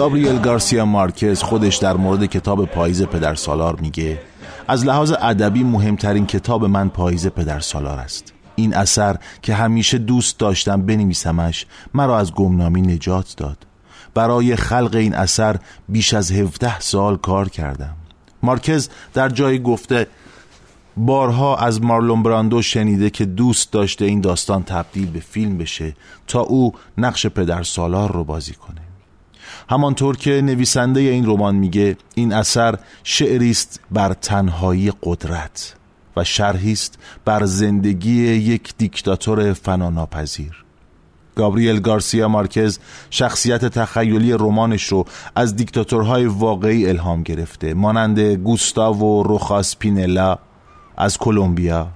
گابریل 0.00 0.38
گارسیا 0.38 0.84
مارکز 0.84 1.42
خودش 1.42 1.76
در 1.76 1.96
مورد 1.96 2.26
کتاب 2.26 2.64
پاییز 2.64 3.02
پدر 3.02 3.34
سالار 3.34 3.80
میگه 3.80 4.18
از 4.68 4.84
لحاظ 4.84 5.12
ادبی 5.20 5.64
مهمترین 5.64 6.26
کتاب 6.26 6.64
من 6.64 6.88
پاییز 6.88 7.26
پدر 7.26 7.60
سالار 7.60 7.98
است. 7.98 8.32
این 8.54 8.74
اثر 8.74 9.16
که 9.42 9.54
همیشه 9.54 9.98
دوست 9.98 10.38
داشتم 10.38 10.82
بنویسمش 10.82 11.66
مرا 11.94 12.18
از 12.18 12.34
گمنامی 12.34 12.82
نجات 12.82 13.34
داد. 13.36 13.66
برای 14.14 14.56
خلق 14.56 14.94
این 14.94 15.14
اثر 15.14 15.56
بیش 15.88 16.14
از 16.14 16.32
17 16.32 16.80
سال 16.80 17.16
کار 17.16 17.48
کردم. 17.48 17.96
مارکز 18.42 18.88
در 19.14 19.28
جایی 19.28 19.58
گفته 19.58 20.06
بارها 20.96 21.56
از 21.56 21.82
مارلون 21.82 22.22
براندو 22.22 22.62
شنیده 22.62 23.10
که 23.10 23.24
دوست 23.24 23.72
داشته 23.72 24.04
این 24.04 24.20
داستان 24.20 24.62
تبدیل 24.62 25.10
به 25.10 25.20
فیلم 25.20 25.58
بشه 25.58 25.96
تا 26.26 26.40
او 26.40 26.72
نقش 26.98 27.26
پدر 27.26 27.62
سالار 27.62 28.12
رو 28.12 28.24
بازی 28.24 28.54
کنه. 28.54 28.89
همانطور 29.70 30.16
که 30.16 30.42
نویسنده 30.42 31.00
این 31.00 31.26
رمان 31.26 31.54
میگه 31.54 31.96
این 32.14 32.32
اثر 32.32 32.78
شعری 33.04 33.50
است 33.50 33.80
بر 33.90 34.12
تنهایی 34.12 34.92
قدرت 35.02 35.74
و 36.16 36.24
شرحی 36.24 36.72
است 36.72 36.98
بر 37.24 37.44
زندگی 37.44 38.26
یک 38.32 38.74
دیکتاتور 38.78 39.52
فناناپذیر. 39.52 40.64
گابریل 41.36 41.80
گارسیا 41.80 42.28
مارکز 42.28 42.78
شخصیت 43.10 43.64
تخیلی 43.64 44.32
رمانش 44.32 44.84
رو 44.84 45.04
از 45.36 45.56
دیکتاتورهای 45.56 46.26
واقعی 46.26 46.88
الهام 46.88 47.22
گرفته. 47.22 47.74
مانند 47.74 48.20
گوستاو 48.20 49.22
روخاس 49.22 49.76
پینلا 49.76 50.38
از 50.96 51.18
کلمبیا 51.18 51.88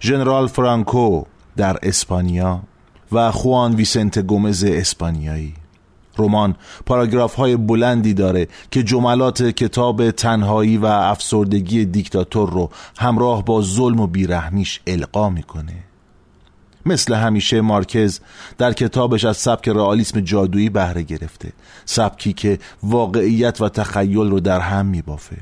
ژنرال 0.00 0.46
فرانکو 0.46 1.24
در 1.56 1.76
اسپانیا 1.82 2.60
و 3.12 3.30
خوان 3.30 3.74
ویسنت 3.74 4.18
گومز 4.18 4.64
اسپانیایی. 4.64 5.54
رمان 6.18 6.54
پاراگراف 6.86 7.34
های 7.34 7.56
بلندی 7.56 8.14
داره 8.14 8.48
که 8.70 8.82
جملات 8.82 9.42
کتاب 9.42 10.10
تنهایی 10.10 10.78
و 10.78 10.86
افسردگی 10.86 11.84
دیکتاتور 11.84 12.50
رو 12.50 12.70
همراه 12.98 13.44
با 13.44 13.62
ظلم 13.62 14.00
و 14.00 14.06
بیرحمیش 14.06 14.80
القا 14.86 15.30
می‌کنه. 15.30 15.74
مثل 16.86 17.14
همیشه 17.14 17.60
مارکز 17.60 18.20
در 18.58 18.72
کتابش 18.72 19.24
از 19.24 19.36
سبک 19.36 19.68
رئالیسم 19.68 20.20
جادویی 20.20 20.70
بهره 20.70 21.02
گرفته 21.02 21.52
سبکی 21.84 22.32
که 22.32 22.58
واقعیت 22.82 23.60
و 23.60 23.68
تخیل 23.68 24.30
رو 24.30 24.40
در 24.40 24.60
هم 24.60 24.86
میبافه. 24.86 25.36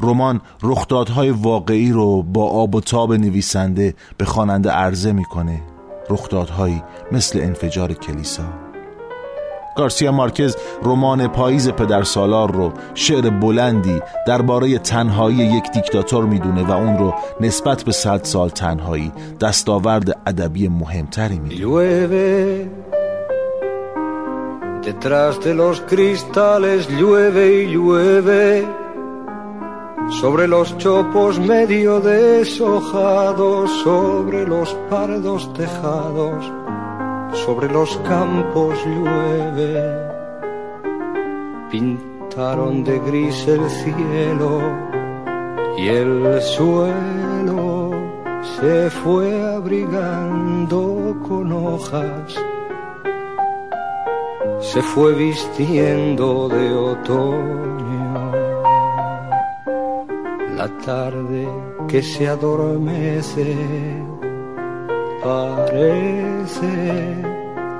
رمان 0.00 0.40
رخدادهای 0.62 1.30
واقعی 1.30 1.92
رو 1.92 2.22
با 2.22 2.48
آب 2.48 2.74
و 2.74 2.80
تاب 2.80 3.12
نویسنده 3.14 3.94
به 4.16 4.24
خواننده 4.24 4.70
عرضه 4.70 5.12
می‌کنه 5.12 5.62
رخدادهایی 6.10 6.82
مثل 7.12 7.40
انفجار 7.40 7.92
کلیسا. 7.92 8.61
گارسیا 9.76 10.12
مارکز 10.12 10.56
رمان 10.82 11.28
پاییز 11.28 11.68
پدر 11.68 12.02
سالار 12.02 12.52
رو 12.52 12.72
شعر 12.94 13.30
بلندی 13.30 14.00
درباره 14.26 14.78
تنهایی 14.78 15.36
یک 15.36 15.70
دیکتاتور 15.70 16.24
می‌دونه 16.24 16.62
و 16.62 16.72
اون 16.72 16.98
رو 16.98 17.14
نسبت 17.40 17.82
به 17.82 17.92
صد 17.92 18.24
سال 18.24 18.48
تنهایی 18.48 19.12
دستاورد 19.40 20.18
ادبی 20.26 20.68
مهمتری 20.68 21.38
می‌دونه. 21.38 22.82
Detrás 24.82 25.34
de 25.46 25.54
los 25.54 25.76
cristales 25.92 26.80
llueve 27.00 27.44
y 27.60 27.66
llueve. 27.76 28.66
Sobre 30.20 30.48
los 30.48 30.68
chopos 30.82 31.32
medio 31.38 32.00
deshojados, 32.00 33.70
sobre 33.84 34.40
los 34.54 34.68
pardos 34.90 35.40
tejados. 35.54 36.42
Sobre 37.32 37.68
los 37.72 37.96
campos 37.98 38.74
llueve, 38.84 40.08
pintaron 41.70 42.84
de 42.84 42.98
gris 43.00 43.46
el 43.48 43.68
cielo 43.70 44.60
y 45.78 45.88
el 45.88 46.40
suelo 46.42 47.90
se 48.60 48.90
fue 48.90 49.54
abrigando 49.54 51.16
con 51.26 51.52
hojas, 51.52 52.34
se 54.60 54.82
fue 54.82 55.14
vistiendo 55.14 56.48
de 56.48 56.72
otoño. 56.72 58.32
La 60.56 60.68
tarde 60.84 61.48
que 61.88 62.02
se 62.02 62.28
adormece 62.28 63.56
parece 65.22 66.66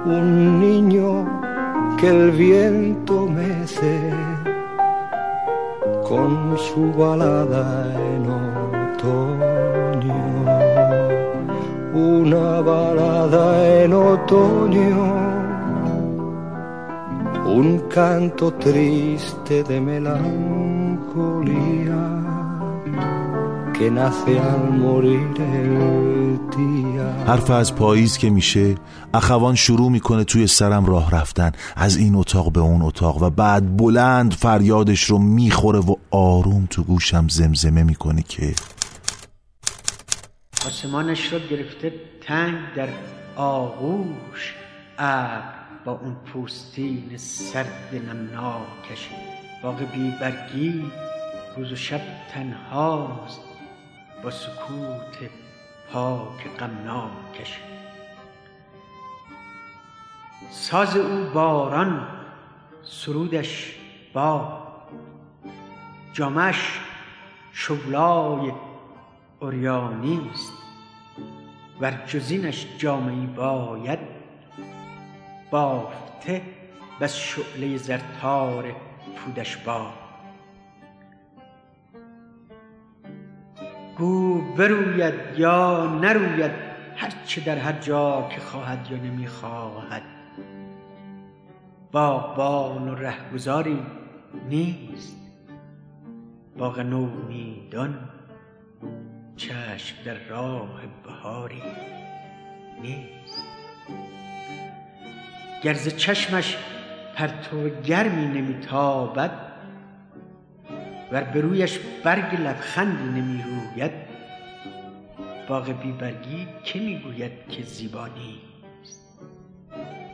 un 0.05 0.61
niño 0.61 1.27
que 1.99 2.09
el 2.09 2.31
viento 2.31 3.27
mece 3.27 4.13
con 6.09 6.57
su 6.57 6.93
balada 6.93 7.93
en 7.95 8.31
otoño. 8.31 10.23
Una 11.95 12.61
balada 12.61 13.83
en 13.83 13.93
otoño, 13.93 15.15
un 17.45 17.79
canto 17.89 18.53
triste 18.55 19.65
de 19.65 19.81
melancolía 19.81 20.33
que 23.83 23.91
nace 23.91 24.35
al 24.39 24.65
morir 24.85 25.27
el 25.55 26.39
día. 26.57 27.27
حرف 27.27 27.51
از 27.51 27.75
پاییز 27.75 28.19
که 28.19 28.31
میشه 28.31 28.75
اخوان 29.15 29.55
شروع 29.55 29.91
می‌کنه 29.91 30.25
توی 30.25 30.47
سرم 30.47 30.87
راه 30.87 31.11
رفتن. 31.11 31.53
از 31.77 31.97
این 31.97 32.15
اتاق 32.15 32.53
به 32.53 32.61
اون 32.61 32.83
اتاق 32.83 33.23
و 33.23 33.31
بعد 33.31 33.77
بلند 33.77 34.35
فریادش 34.35 35.05
رو 35.05 35.19
می‌خوره 35.19 35.79
و 35.79 35.95
آروم 36.11 36.67
تو 36.71 36.83
گوشم 36.83 37.29
زمزمه 37.29 37.83
می‌کنه 37.83 38.23
که 38.23 38.55
آسمانش 40.67 41.33
را 41.33 41.39
گرفته 41.39 41.93
تنگ 42.27 42.55
در 42.77 42.89
آغوش 43.37 44.55
ابر 44.99 45.43
با 45.85 45.93
اون 45.93 46.17
پوستین 46.33 47.17
سرد 47.17 47.91
نمناکش. 47.93 49.09
باغ 49.63 49.79
بی 49.79 50.13
برگی 50.21 50.85
روز 51.57 51.73
و 51.73 51.77
شب 51.77 52.01
تنهاست. 52.35 53.41
با 54.23 54.31
سکوت 54.31 55.31
پاک 55.93 56.57
غمناکش. 56.59 57.59
ساز 60.51 60.97
او 60.97 61.31
باران 61.35 62.07
سرودش 62.83 63.75
با. 64.15 64.63
جامش 66.13 66.81
شغلای 67.53 68.53
اوریانی 69.41 70.31
است. 70.33 70.53
ور 71.81 72.03
جزینش 72.07 72.67
جامعی 72.79 73.27
باید 73.27 73.99
بافته 75.51 76.43
بس 77.01 77.17
شعله 77.17 77.77
زرتار 77.77 78.65
پودش 79.17 79.57
با. 79.57 80.02
گو 84.03 84.41
بروید 84.57 85.15
یا 85.37 85.87
نروید 86.03 86.51
هرچه 86.97 87.41
در 87.41 87.59
هر 87.59 87.73
جا 87.73 88.29
که 88.31 88.41
خواهد 88.41 88.89
یا 88.91 88.97
نمی‌خواهد. 88.97 90.03
باغبان 91.93 92.89
و 92.89 92.95
رهگذاری 92.95 93.83
نیست 94.49 95.17
باغ 96.59 96.81
نومیدان 96.81 98.09
چشم 99.37 99.97
در 100.05 100.17
راه 100.31 100.81
بهاری 101.05 101.63
نیست. 102.83 103.45
گر 105.63 105.75
ز 105.75 105.97
چشمش 105.97 106.57
پرتو 107.15 107.69
گرمی 107.69 108.41
نمیتابد 108.41 109.52
ور 111.13 111.23
به 111.23 111.41
رویش 111.41 111.79
برگ 111.79 112.41
لبخندی 112.41 113.21
نمی‌روید 113.21 113.93
باغ 115.49 115.73
بیبرگی 115.83 116.49
که 116.65 116.81
می‌گوید 116.81 117.33
که 117.49 117.63
زیبا 117.63 118.07
نیست. 118.07 119.21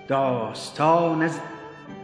داستان 0.08 1.22
از 1.22 1.40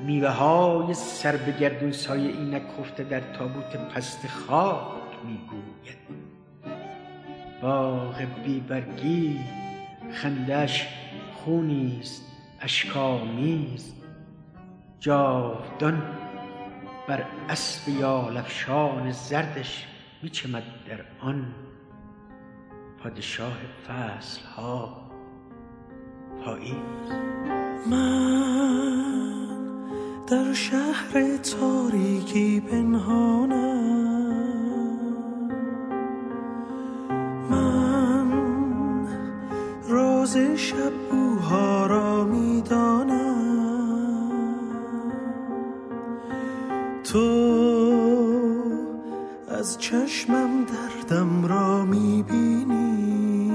میوه 0.06 0.28
های 0.28 0.94
سر 0.94 1.36
به 1.36 1.52
گردون 1.52 1.92
سایه 1.92 2.30
اینک 2.30 2.62
خفته 2.80 3.04
در 3.04 3.20
تابوت 3.20 3.76
پست 3.76 4.26
خاک 4.26 5.12
می‌گوید. 5.24 5.98
باغ 7.62 8.22
بیبرگی 8.44 9.40
خندش 10.12 10.86
خونی 11.34 11.98
است 12.00 12.22
اشکامیز 12.60 13.94
جاودان 15.00 16.02
بر 17.08 17.24
اسب 17.48 17.88
یالفشان 17.88 19.10
زردش 19.10 19.86
میچمد 20.22 20.62
در 20.88 21.00
آن 21.20 21.54
پادشاه 23.02 23.56
فصل 23.88 24.40
ها 24.56 25.10
پاییز. 26.44 26.74
من 27.90 29.14
در 30.26 30.52
شهر 30.52 31.36
تاریکی 31.36 32.60
پنهانم. 32.60 33.84
من 37.50 38.32
راز 39.88 40.36
شب 40.36 40.92
بوها 41.10 41.86
را 41.86 42.13
چشمم 49.84 50.64
دردم 50.64 51.44
را 51.46 51.84
می‌بینی. 51.84 53.50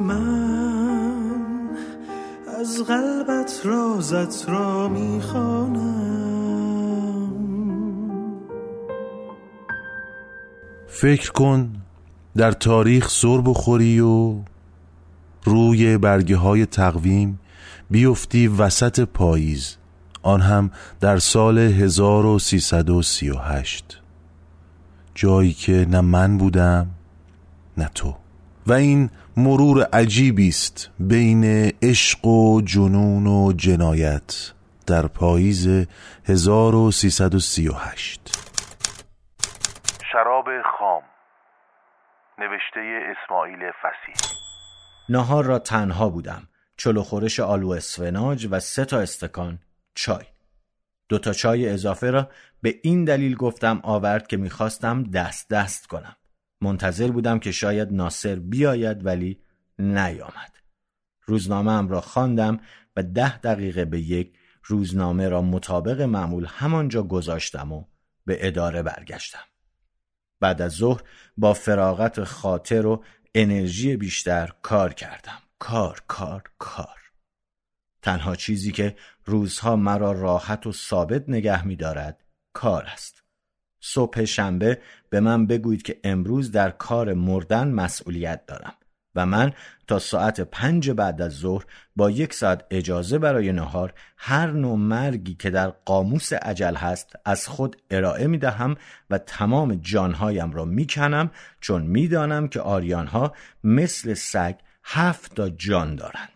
من 0.00 1.70
از 2.60 2.82
قلبت 2.82 3.60
رازت 3.64 4.48
را 4.48 4.88
می‌خوانم. 4.88 6.12
فکر 10.86 11.32
کن 11.32 11.72
در 12.36 12.52
تاریخ 12.52 13.10
سر 13.10 13.40
بخوری 13.40 14.00
و 14.00 14.36
روی 15.44 15.98
برگه 15.98 16.36
های 16.36 16.66
تقویم 16.66 17.40
بیفتی 17.90 18.48
وسط 18.48 19.00
پاییز. 19.00 19.76
آن 20.22 20.40
هم 20.40 20.70
در 21.00 21.18
سال 21.18 21.58
1338 21.58 24.00
جایی 25.14 25.52
که 25.52 25.86
نه 25.90 26.00
من 26.00 26.38
بودم 26.38 26.86
نه 27.76 27.90
تو. 27.94 28.14
و 28.66 28.72
این 28.72 29.10
مرور 29.36 29.88
عجیبی 29.92 30.48
است 30.48 30.90
بین 30.98 31.44
عشق 31.82 32.26
و 32.26 32.60
جنون 32.60 33.26
و 33.26 33.52
جنایت 33.52 34.52
در 34.86 35.06
پاییز 35.06 35.86
1338 36.24 38.20
شراب 40.12 40.44
خام 40.78 41.02
نوشته 42.38 43.00
اسماعیل 43.12 43.58
فسی 43.58 44.12
نهار 45.08 45.44
را 45.44 45.58
تنها 45.58 46.08
بودم. 46.08 46.48
چلو 46.76 47.02
خورش 47.02 47.40
آلو 47.40 47.70
اسفناج 47.70 48.48
و 48.50 48.60
سه 48.60 48.84
تا 48.84 48.98
استکان. 48.98 49.58
چای. 49.94 50.24
دو 51.08 51.18
تا 51.18 51.32
چای 51.32 51.68
اضافه 51.68 52.10
را 52.10 52.30
به 52.62 52.80
این 52.82 53.04
دلیل 53.04 53.34
گفتم 53.34 53.80
آورد 53.82 54.26
که 54.26 54.36
می‌خواستم 54.36 55.02
دست 55.02 55.48
دست 55.48 55.86
کنم. 55.86 56.16
منتظر 56.60 57.10
بودم 57.10 57.38
که 57.38 57.52
شاید 57.52 57.92
ناصر 57.92 58.34
بیاید 58.34 59.06
ولی 59.06 59.40
نیامد. 59.78 60.58
روزنامه 61.26 61.88
را 61.88 62.00
خواندم 62.00 62.60
و 62.96 63.02
ده 63.02 63.38
دقیقه 63.38 63.84
به 63.84 64.00
یک 64.00 64.38
روزنامه 64.64 65.28
را 65.28 65.42
مطابق 65.42 66.00
معمول 66.00 66.46
همانجا 66.48 67.02
گذاشتم 67.02 67.72
و 67.72 67.84
به 68.26 68.46
اداره 68.46 68.82
برگشتم. 68.82 69.44
بعد 70.40 70.62
از 70.62 70.72
ظهر 70.72 71.02
با 71.36 71.54
فراغت 71.54 72.24
خاطر 72.24 72.86
و 72.86 73.04
انرژی 73.34 73.96
بیشتر 73.96 74.52
کار 74.62 74.94
کردم. 74.94 75.38
کار 75.58 76.02
کار 76.06 76.42
کار. 76.58 76.98
تنها 78.02 78.36
چیزی 78.36 78.72
که 78.72 78.96
روزها 79.24 79.76
مرا 79.76 80.12
راحت 80.12 80.66
و 80.66 80.72
ثابت 80.72 81.28
نگه 81.28 81.66
می 81.66 81.76
دارد 81.76 82.24
کار 82.52 82.84
است 82.84 83.22
صبح 83.80 84.24
شنبه 84.24 84.78
به 85.10 85.20
من 85.20 85.46
بگویید 85.46 85.82
که 85.82 86.00
امروز 86.04 86.52
در 86.52 86.70
کار 86.70 87.14
مردن 87.14 87.68
مسئولیت 87.68 88.46
دارم 88.46 88.74
و 89.14 89.26
من 89.26 89.52
تا 89.86 89.98
ساعت 89.98 90.40
پنج 90.40 90.90
بعد 90.90 91.22
از 91.22 91.32
ظهر 91.32 91.64
با 91.96 92.10
یک 92.10 92.34
ساعت 92.34 92.64
اجازه 92.70 93.18
برای 93.18 93.52
نهار 93.52 93.94
هر 94.16 94.50
نوع 94.50 94.76
مرگی 94.76 95.34
که 95.34 95.50
در 95.50 95.68
قاموس 95.68 96.32
عجل 96.32 96.74
هست 96.74 97.12
از 97.24 97.48
خود 97.48 97.76
ارائه 97.90 98.26
می 98.26 98.38
دهم 98.38 98.76
و 99.10 99.18
تمام 99.18 99.74
جانهایم 99.74 100.52
را 100.52 100.64
می 100.64 100.86
کنم 100.86 101.30
چون 101.60 101.82
می 101.82 102.08
دانم 102.08 102.48
که 102.48 102.60
آریانها 102.60 103.32
مثل 103.64 104.14
سگ 104.14 104.54
هفت 104.84 105.34
تا 105.34 105.48
جان 105.48 105.96
دارند. 105.96 106.31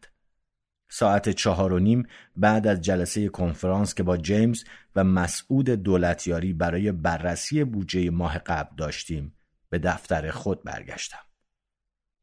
ساعت 0.99 1.29
چهار 1.29 1.73
و 1.73 1.79
نیم 1.79 2.07
بعد 2.37 2.67
از 2.67 2.81
جلسه 2.81 3.29
کنفرانس 3.29 3.95
که 3.95 4.03
با 4.03 4.17
جیمز 4.17 4.65
و 4.97 5.05
مسعود 5.05 5.71
دولتیاری 5.71 6.53
برای 6.53 6.93
بررسی 6.93 7.65
بودجه 7.65 8.11
ماه 8.11 8.39
قبل 8.39 8.77
داشتیم 8.77 9.35
به 9.71 9.79
دفتر 9.79 10.31
خود 10.31 10.65
برگشتم. 10.65 11.19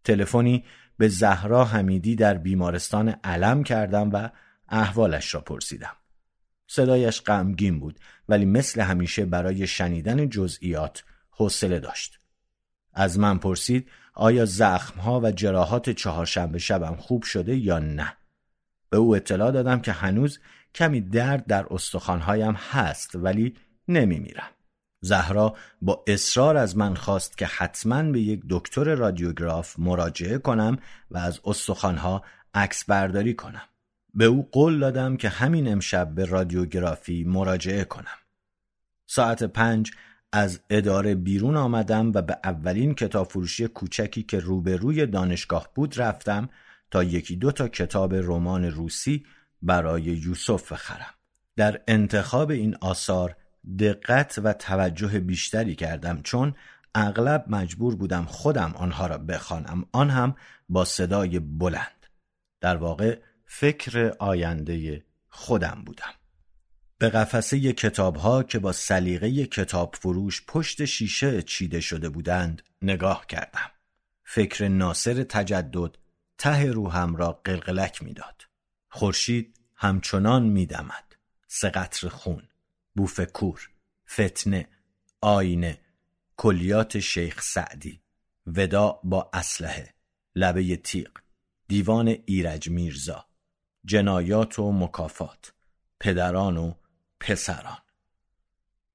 تلفنی 0.04 0.66
به 0.98 1.08
زهرا 1.08 1.66
حمیدی 1.66 2.16
در 2.16 2.34
بیمارستان 2.34 3.10
علم 3.10 3.64
کردم 3.64 4.10
و 4.14 4.30
احوالش 4.70 5.34
را 5.34 5.42
پرسیدم. 5.42 5.96
صدایش 6.68 7.22
غمگین 7.22 7.80
بود 7.80 8.00
ولی 8.30 8.46
مثل 8.46 8.82
همیشه 8.82 9.26
برای 9.26 9.68
شنیدن 9.68 10.30
جزئیات 10.30 11.04
حوصله 11.30 11.80
داشت. 11.80 12.20
از 12.94 13.20
من 13.20 13.38
پرسید 13.38 13.90
آیا 14.14 14.46
زخمها 14.46 15.20
و 15.24 15.32
جراحات 15.32 15.90
چهارشنبه 15.90 16.60
شبم 16.60 16.96
خوب 16.96 17.24
شده 17.24 17.56
یا 17.56 17.80
نه؟ 17.80 18.18
به 18.94 19.00
او 19.00 19.16
اطلاع 19.16 19.52
دادم 19.52 19.80
که 19.80 19.92
هنوز 19.92 20.40
کمی 20.76 21.02
درد 21.02 21.46
در 21.46 21.66
استخوانهایم 21.72 22.54
هست 22.54 23.16
ولی 23.16 23.56
نمی 23.88 24.20
میرم. 24.20 24.50
زهرا 25.02 25.56
با 25.82 26.04
اصرار 26.08 26.58
از 26.58 26.78
من 26.78 26.96
خواست 26.96 27.38
که 27.38 27.46
حتما 27.46 28.04
به 28.04 28.22
یک 28.22 28.42
دکتر 28.50 28.96
رادیوگراف 28.96 29.80
مراجعه 29.80 30.38
کنم 30.38 30.78
و 31.12 31.18
از 31.18 31.40
استخوانها 31.46 32.24
عکس 32.54 32.86
برداری 32.86 33.34
کنم. 33.34 33.62
به 34.14 34.26
او 34.26 34.50
قول 34.52 34.80
دادم 34.80 35.18
که 35.18 35.30
همین 35.30 35.72
امشب 35.72 36.16
به 36.16 36.26
رادیوگرافی 36.26 37.24
مراجعه 37.24 37.84
کنم. 37.84 38.18
ساعت 39.06 39.44
پنج 39.44 39.92
از 40.32 40.60
اداره 40.70 41.16
بیرون 41.16 41.58
آمدم 41.58 42.12
و 42.14 42.22
به 42.22 42.38
اولین 42.44 42.96
کتاب 42.96 43.28
فروشی 43.28 43.68
کوچکی 43.68 44.24
که 44.24 44.40
روبروی 44.40 45.06
دانشگاه 45.06 45.70
بود 45.76 46.02
رفتم 46.02 46.50
تا 46.94 47.04
یکی 47.04 47.36
دو 47.36 47.52
تا 47.52 47.68
کتاب 47.68 48.14
رمان 48.14 48.66
روسی 48.66 49.26
برای 49.62 50.04
یوسف 50.04 50.72
بخرم. 50.72 51.14
در 51.56 51.82
انتخاب 51.88 52.52
این 52.52 52.76
آثار 52.82 53.36
دقت 53.80 54.40
و 54.44 54.54
توجه 54.54 55.20
بیشتری 55.20 55.76
کردم 55.76 56.22
چون 56.22 56.56
اغلب 56.96 57.46
مجبور 57.48 57.96
بودم 57.96 58.26
خودم 58.26 58.74
آنها 58.76 59.08
را 59.08 59.18
بخوانم. 59.18 59.86
آن 59.92 60.10
هم 60.10 60.36
با 60.70 60.86
صدای 60.86 61.40
بلند. 61.40 62.08
در 62.62 62.76
واقع 62.78 63.20
فکر 63.46 64.14
آینده 64.20 65.04
خودم 65.28 65.84
بودم. 65.86 66.14
به 66.98 67.10
قفسه 67.10 67.74
کتاب 67.74 68.16
ها 68.16 68.44
که 68.44 68.60
با 68.60 68.72
سلیقه 68.72 69.46
کتاب 69.46 69.96
فروش 69.96 70.46
پشت 70.48 70.86
شیشه 70.86 71.42
چیده 71.42 71.80
شده 71.80 72.10
بودند 72.10 72.62
نگاه 72.82 73.26
کردم. 73.28 73.72
فکر 74.24 74.68
ناصر 74.68 75.24
تجدد 75.24 76.03
ته 76.38 76.72
روحم 76.72 77.16
را 77.16 77.32
قلقلک 77.32 78.04
می‌داد. 78.04 78.42
خورشید 78.90 79.60
همچنان 79.76 80.44
میدمد. 80.44 81.16
سه 81.48 81.70
قطر 81.70 82.08
خون 82.10 82.48
بوفکور 82.96 83.70
فتنه 84.12 84.68
آینه 85.22 85.80
کلیات 86.38 87.00
شیخ 87.00 87.42
سعدی. 87.42 88.02
ودا 88.48 89.00
با 89.04 89.30
اسلحه 89.34 89.94
لبه 90.36 90.76
تیغ 90.76 91.12
دیوان 91.68 92.08
ایرج 92.26 92.70
میرزا 92.70 93.26
جنایات 93.86 94.60
و 94.60 94.72
مکافات 94.72 95.54
پدران 96.00 96.58
و 96.58 96.74
پسران. 97.20 97.78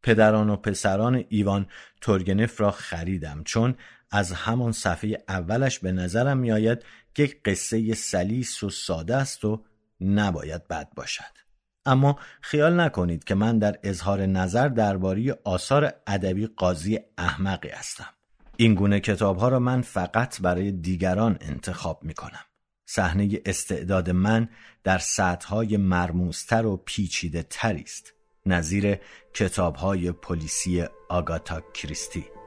پدران 0.02 0.50
و 0.50 0.56
پسران 0.56 1.24
ایوان 1.28 1.66
تورگنف 2.00 2.60
را 2.60 2.70
خریدم 2.70 3.42
چون 3.44 3.74
از 4.10 4.32
همان 4.32 4.72
صفحه 4.72 5.24
اولش 5.28 5.78
به 5.78 5.92
نظرم 5.92 6.38
میآید 6.38 6.84
که 7.14 7.26
قصه 7.44 7.94
سلیس 7.94 8.62
و 8.62 8.70
ساده 8.70 9.16
است 9.16 9.44
و 9.44 9.64
نباید 10.00 10.68
بد 10.68 10.88
باشد. 10.96 11.38
اما 11.86 12.18
خیال 12.40 12.80
نکنید 12.80 13.24
که 13.24 13.34
من 13.34 13.58
در 13.58 13.78
اظهار 13.82 14.26
نظر 14.26 14.68
درباره 14.68 15.38
آثار 15.44 15.92
ادبی 16.06 16.46
قاضی 16.46 16.98
احمقی 17.18 17.68
هستم. 17.68 18.08
این 18.56 18.74
گونه 18.74 19.00
کتاب 19.00 19.36
ها 19.36 19.48
را 19.48 19.58
من 19.58 19.82
فقط 19.82 20.40
برای 20.40 20.72
دیگران 20.72 21.38
انتخاب 21.40 22.04
می 22.04 22.14
کنم 22.14 22.44
صحنه 22.86 23.40
استعداد 23.46 24.10
من 24.10 24.48
در 24.84 24.98
سطح 24.98 25.48
های 25.48 25.76
مرموزتر 25.76 26.66
و 26.66 26.76
پیچیده 26.76 27.46
تری 27.50 27.82
است. 27.82 28.12
نظیر 28.46 28.98
کتاب 29.34 29.76
های 29.76 30.12
پلیسی 30.12 30.84
آگاتا 31.08 31.60
کریستی. 31.74 32.37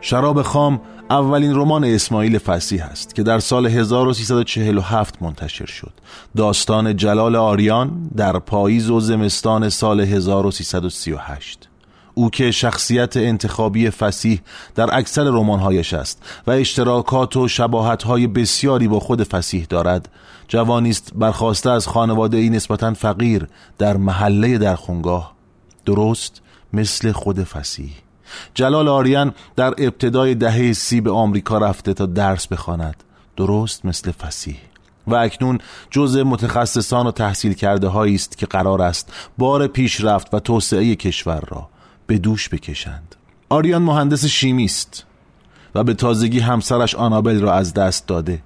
شراب 0.00 0.42
خام 0.42 0.80
اولین 1.10 1.54
رمان 1.54 1.84
اسماعیل 1.84 2.38
فسیح 2.38 2.84
است 2.84 3.14
که 3.14 3.22
در 3.22 3.38
سال 3.38 3.66
1347 3.66 5.22
منتشر 5.22 5.66
شد. 5.66 5.92
داستان 6.36 6.96
جلال 6.96 7.36
آریان 7.36 8.10
در 8.16 8.38
پاییز 8.38 8.90
و 8.90 9.00
زمستان 9.00 9.68
سال 9.68 10.00
1338 10.00 11.65
او 12.18 12.30
که 12.30 12.50
شخصیت 12.50 13.16
انتخابی 13.16 13.90
فسیح 13.90 14.40
در 14.74 14.98
اکثر 14.98 15.24
رمانهایش 15.24 15.94
است 15.94 16.22
و 16.46 16.50
اشتراکات 16.50 17.36
و 17.36 17.48
شباهتهای 17.48 18.26
بسیاری 18.26 18.88
با 18.88 19.00
خود 19.00 19.22
فسیح 19.22 19.66
دارد 19.68 20.08
جوانی 20.48 20.90
است 20.90 21.12
برخواسته 21.14 21.70
از 21.70 21.88
خانواده 21.88 22.36
ای 22.36 22.50
نسبتا 22.50 22.94
فقیر 22.94 23.46
در 23.78 23.96
محله 23.96 24.58
در 24.58 24.76
خونگاه 24.76 25.32
درست 25.86 26.42
مثل 26.72 27.12
خود 27.12 27.42
فسیح 27.42 27.92
جلال 28.54 28.88
آریان 28.88 29.34
در 29.56 29.74
ابتدای 29.78 30.34
دهه 30.34 30.72
سی 30.72 31.00
به 31.00 31.10
آمریکا 31.10 31.58
رفته 31.58 31.94
تا 31.94 32.06
درس 32.06 32.46
بخواند. 32.46 33.04
درست 33.36 33.84
مثل 33.84 34.10
فسیح 34.10 34.56
و 35.06 35.14
اکنون 35.14 35.58
جزء 35.90 36.24
متخصصان 36.24 37.06
و 37.06 37.10
تحصیل 37.10 37.52
کرده 37.52 37.96
است 37.96 38.38
که 38.38 38.46
قرار 38.46 38.82
است 38.82 39.12
بار 39.38 39.66
پیشرفت 39.66 40.34
و 40.34 40.40
توسعه 40.40 40.94
کشور 40.94 41.40
را 41.48 41.68
به 42.06 42.18
دوش 42.18 42.48
بکشند. 42.48 43.16
آریان 43.48 43.82
مهندس 43.82 44.24
شیمی 44.24 44.64
است 44.64 45.04
و 45.74 45.84
به 45.84 45.94
تازگی 45.94 46.40
همسرش 46.40 46.94
آنابل 46.94 47.40
را 47.40 47.52
از 47.52 47.74
دست 47.74 48.06
داده. 48.06 48.42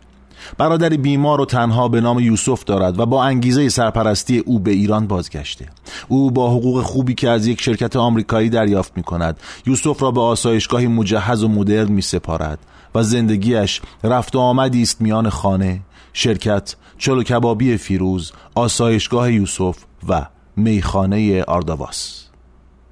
برادری 0.59 0.97
بیمار 0.97 1.41
و 1.41 1.45
تنها 1.45 1.89
به 1.89 2.01
نام 2.01 2.21
یوسف 2.21 2.65
دارد 2.65 3.01
و 3.01 3.07
با 3.07 3.25
انگیزه 3.25 3.69
سرپرستی 3.69 4.39
او 4.39 4.59
به 4.59 4.71
ایران 4.71 5.07
بازگشته. 5.07 5.69
او 6.09 6.31
با 6.31 6.51
حقوق 6.51 6.83
خوبی 6.83 7.15
که 7.15 7.31
از 7.31 7.47
یک 7.47 7.61
شرکت 7.61 7.97
آمریکایی 7.97 8.49
دریافت 8.49 8.97
می 8.97 9.03
کند 9.03 9.41
یوسف 9.67 10.03
را 10.03 10.11
به 10.11 10.21
آسایشگاهی 10.21 10.87
مجهز 10.87 11.43
و 11.43 11.49
مدرن 11.49 11.93
می 11.93 12.03
سپارد 12.03 12.59
و 12.95 13.03
زندگیش 13.03 13.81
رفت 14.05 14.37
و 14.37 14.39
آمدی 14.39 14.83
است 14.83 15.01
میان 15.01 15.29
خانه 15.29 15.81
شرکت 16.13 16.77
چلو 16.99 17.23
کبابی 17.23 17.77
فیروز 17.77 18.33
آسایشگاه 18.55 19.33
یوسف 19.33 19.77
و 20.09 20.27
میخانه 20.57 21.43
آردواس. 21.43 22.25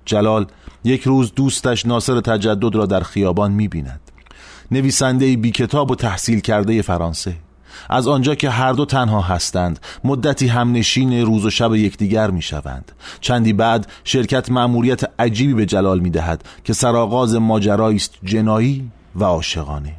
جلال 0.04 0.46
یک 0.88 1.02
روز 1.02 1.34
دوستش 1.34 1.86
ناصر 1.86 2.20
تجدد 2.20 2.74
را 2.74 2.86
در 2.86 3.00
خیابان 3.00 3.52
می 3.52 3.68
بیند 3.68 4.00
نویسنده 4.70 5.36
بی 5.36 5.50
کتاب 5.50 5.90
و 5.90 5.94
تحصیل 5.94 6.40
کرده 6.40 6.82
فرانسه. 6.82 7.34
از 7.90 8.08
آنجا 8.08 8.34
که 8.34 8.50
هر 8.50 8.72
دو 8.72 8.84
تنها 8.84 9.20
هستند 9.20 9.80
مدتی 10.04 10.46
همنشین 10.46 11.26
روز 11.26 11.44
و 11.44 11.50
شب 11.50 11.74
یکدیگر 11.74 12.30
می 12.30 12.42
شوند 12.42 12.92
چندی 13.20 13.52
بعد 13.52 13.86
شرکت 14.04 14.50
مأموریت 14.50 15.02
عجیبی 15.18 15.54
به 15.54 15.66
جلال 15.66 16.00
می 16.00 16.10
دهد 16.10 16.44
که 16.64 16.72
سرآغاز 16.72 17.34
ماجرایی 17.34 17.96
است 17.96 18.14
جنایی 18.24 18.90
و 19.16 19.24
عاشقانه. 19.24 19.94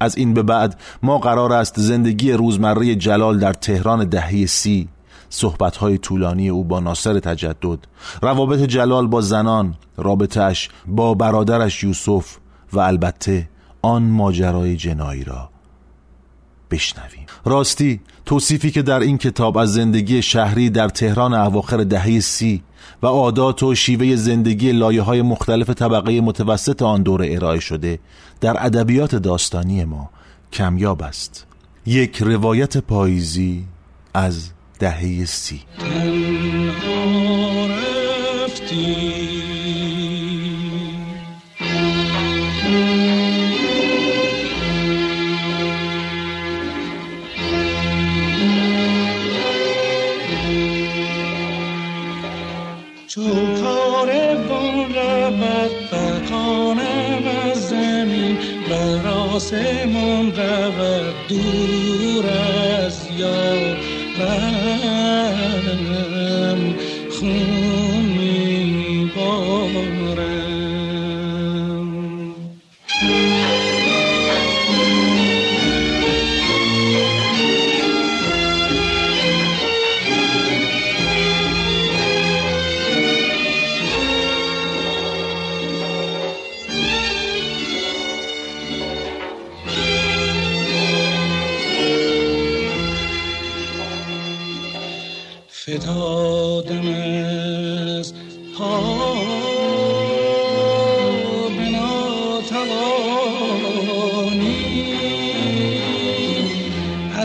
از 0.00 0.16
این 0.16 0.34
به 0.34 0.42
بعد 0.42 0.80
ما 1.02 1.18
قرار 1.18 1.52
است 1.52 1.80
زندگی 1.80 2.32
روزمره 2.32 2.94
جلال 2.94 3.38
در 3.38 3.52
تهران 3.52 4.08
دهه 4.08 4.46
سی 4.46 4.88
صحبتهای 5.34 5.98
طولانی 5.98 6.48
او 6.48 6.64
با 6.64 6.80
ناصر 6.80 7.20
تجدد 7.20 7.78
روابط 8.22 8.58
جلال 8.58 9.06
با 9.06 9.20
زنان 9.20 9.74
رابطش 9.96 10.68
با 10.86 11.14
برادرش 11.14 11.84
یوسف 11.84 12.36
و 12.72 12.80
البته 12.80 13.48
آن 13.82 14.02
ماجرای 14.02 14.76
جنایی 14.76 15.24
را 15.24 15.48
بشنویم. 16.70 17.26
راستی 17.44 18.00
توصیفی 18.26 18.70
که 18.70 18.82
در 18.82 19.00
این 19.00 19.18
کتاب 19.18 19.56
از 19.58 19.72
زندگی 19.72 20.22
شهری 20.22 20.70
در 20.70 20.88
تهران 20.88 21.34
اواخر 21.34 21.84
دهه 21.84 22.20
سی 22.20 22.62
و 23.02 23.06
عادات 23.06 23.62
و 23.62 23.74
شیوه 23.74 24.16
زندگی 24.16 24.72
لایه 24.72 25.02
های 25.02 25.22
مختلف 25.22 25.70
طبقه 25.70 26.20
متوسط 26.20 26.82
آن 26.82 27.02
دوره 27.02 27.34
ارائه 27.34 27.60
شده 27.60 27.98
در 28.40 28.66
ادبیات 28.66 29.14
داستانی 29.14 29.84
ما 29.84 30.10
کمیاب 30.52 31.02
است. 31.02 31.46
یک 31.86 32.22
روایت 32.22 32.78
پاییزی 32.78 33.64
از 34.14 34.50
دهه 34.82 35.24
سی. 35.24 35.60
آسمان 59.32 60.32
رود 60.36 61.14
دور 61.28 62.26
از 62.26 63.08
یارم 63.18 63.91
خون 67.10 67.51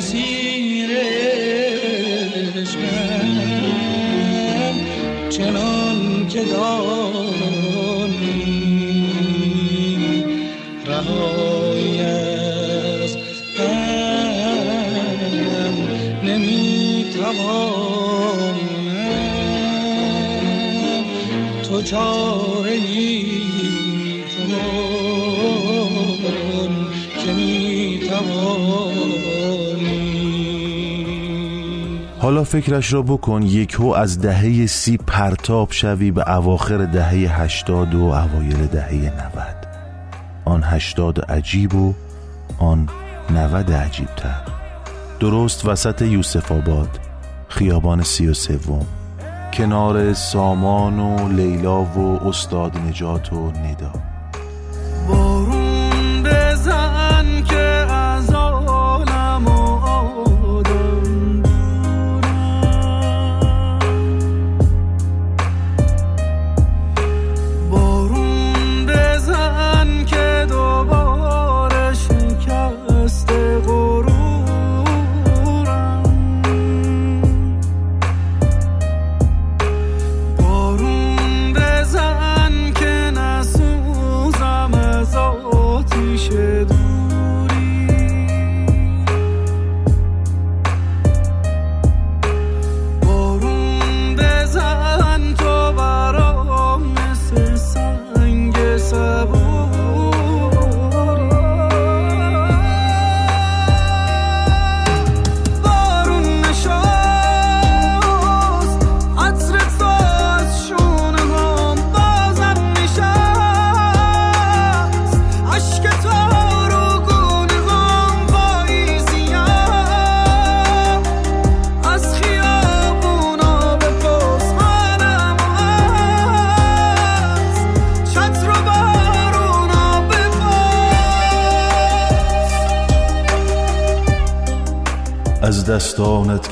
see 0.07 0.36
حالا 32.37 32.45
فکرش 32.45 32.93
را 32.93 33.01
بکن 33.01 33.43
یکو 33.43 33.85
از 33.85 34.21
دهه 34.21 34.65
سی 34.65 34.97
پرتاب 34.97 35.71
شوی 35.71 36.11
به 36.11 36.35
اواخر 36.35 36.85
دهه 36.85 37.41
هشتاد 37.41 37.95
و 37.95 38.03
اوایل 38.03 38.67
دهه 38.67 38.93
نود. 38.93 39.65
آن 40.45 40.63
هشتاد 40.63 41.31
عجیب 41.31 41.75
و 41.75 41.93
آن 42.59 42.89
نود 43.29 43.71
عجیب 43.71 44.07
تر 44.17 44.41
درست 45.19 45.65
وسط 45.65 46.01
یوسف 46.01 46.51
آباد 46.51 46.99
خیابان 47.47 48.03
سی 48.03 48.27
و 48.27 48.33
سوم. 48.33 48.85
کنار 49.53 50.13
سامان 50.13 50.99
و 50.99 51.29
لیلا 51.29 51.83
و 51.83 52.27
استاد 52.27 52.77
نجات 52.77 53.33
و 53.33 53.51
ندا. 53.51 54.16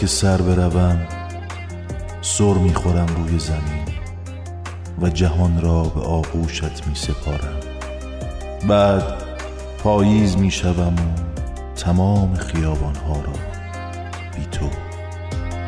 که 0.05 0.11
سر 0.11 0.41
بروم 0.41 1.07
سر 2.21 2.53
می‌خورم 2.53 3.05
روی 3.05 3.39
زمین 3.39 3.85
و 5.01 5.09
جهان 5.09 5.61
را 5.61 5.83
به 5.83 6.01
آغوشت 6.01 6.87
می 6.87 6.95
سپارم 6.95 7.59
بعد 8.67 9.03
پاییز 9.83 10.37
می 10.37 10.51
شوم 10.51 10.95
و 10.95 11.75
تمام 11.75 12.35
خیابان 12.35 12.95
ها 12.95 13.13
را 13.13 13.33
بی 14.35 14.45
تو 14.51 14.69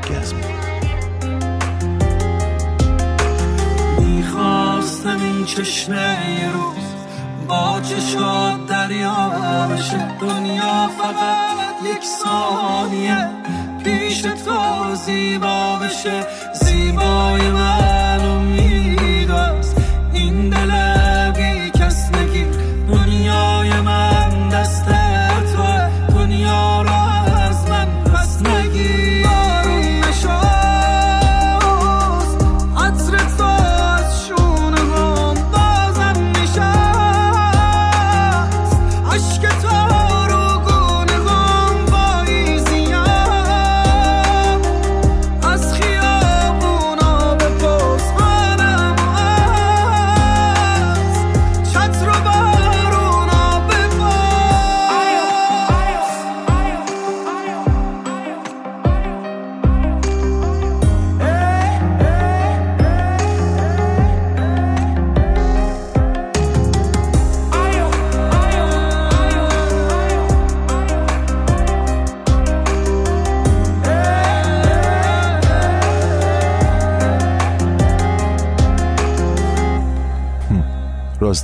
گز 0.10 0.34
می 0.34 0.44
می‌خواستم 4.06 5.20
این 5.22 5.46
چشمه 5.46 6.52
روز 6.54 6.88
با 7.48 7.82
چشات 7.82 8.68
دریا 8.68 9.68
بشه. 9.72 10.08
دنیا 10.22 10.90
فقط 10.98 11.58
یک 11.96 12.04
ثانیه. 12.24 13.30
پیش 13.84 14.22
تو 14.22 14.96
زیبا 14.96 15.80
بشه. 15.82 16.26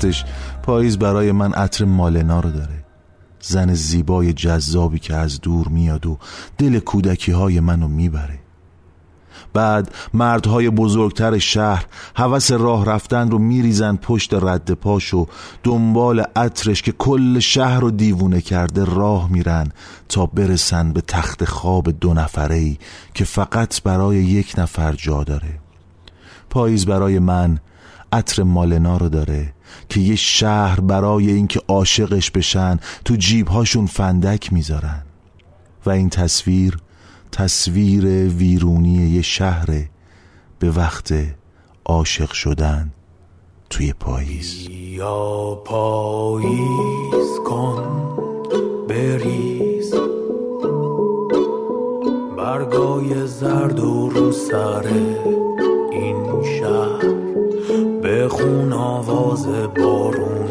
راستش 0.06 0.26
پاییز 0.64 0.98
برای 0.98 1.32
من 1.32 1.54
عطر 1.54 1.86
مالنا 1.86 2.40
رو 2.40 2.52
داره. 2.52 2.86
زن 3.42 3.74
زیبای 3.74 4.34
جذابی 4.34 5.00
که 5.00 5.16
از 5.16 5.42
دور 5.42 5.68
میاد 5.68 6.06
و 6.06 6.18
دل 6.58 6.80
کودکی 6.80 7.32
های 7.32 7.60
منو 7.60 7.88
می‌بره. 7.88 8.40
بعد 9.54 9.96
مردهای 10.14 10.70
بزرگتر 10.70 11.38
شهر 11.38 11.86
هوس 12.16 12.52
راه 12.52 12.86
رفتن 12.86 13.32
رو 13.32 13.38
میریزن 13.38 13.96
پشت 13.96 14.34
رد 14.34 14.72
پاش 14.72 15.14
و 15.14 15.28
دنبال 15.64 16.24
عطرش 16.36 16.82
که 16.82 16.92
کل 16.92 17.40
شهر 17.40 17.80
رو 17.80 17.92
دیوونه 17.92 18.42
کرده 18.42 18.86
راه 18.86 19.32
میرن 19.32 19.72
تا 20.10 20.26
برسن 20.26 20.94
به 20.94 21.02
تخت 21.02 21.46
خواب 21.46 21.90
دو 21.90 22.14
نفره 22.14 22.56
ای 22.56 22.78
که 23.14 23.26
فقط 23.26 23.82
برای 23.82 24.18
یک 24.18 24.54
نفر 24.58 24.92
جا 24.92 25.24
داره. 25.24 25.60
پاییز 26.50 26.86
برای 26.86 27.20
من 27.20 27.60
عطر 28.14 28.44
مالنا 28.44 28.98
رو 28.98 29.10
داره 29.10 29.54
که 29.90 30.00
یه 30.00 30.16
شهر 30.16 30.80
برای 30.80 31.32
اینکه 31.32 31.62
عاشقش 31.68 32.32
بشن 32.32 32.80
تو 33.06 33.16
جیبهاشون 33.16 33.86
فندک 33.86 34.54
می‌ذارن. 34.54 35.04
و 35.86 35.90
این 35.90 36.10
تصویر 36.10 36.78
تصویر 37.32 38.06
ویرونی 38.28 39.10
یه 39.10 39.22
شهره 39.22 39.90
به 40.60 40.72
وقت 40.72 41.14
عاشق 41.86 42.32
شدن 42.32 42.92
توی 43.70 43.94
پاییز. 43.94 44.68
یا 44.70 45.62
پاییز 45.66 47.40
کن 47.46 47.84
بریز. 48.90 49.94
برگای 52.38 53.28
زرد 53.28 53.80
و 53.80 54.10
رو 54.10 54.32
سر 54.32 54.88
از 55.94 56.93
خون 58.28 58.74
آواز 58.74 59.48
بارون. 59.76 60.43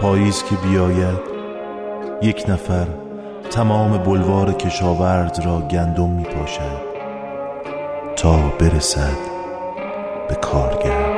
پاییز 0.00 0.44
که 0.44 0.56
بیاید 0.56 1.18
یک 2.22 2.44
نفر 2.48 2.86
تمام 3.50 3.98
بلوار 3.98 4.52
کشاورز 4.52 5.40
را 5.40 5.60
گندم 5.60 6.10
می 6.10 6.24
پاشد 6.24 6.90
تا 8.16 8.36
برسد 8.58 9.18
به 10.28 10.34
کارگر. 10.34 11.09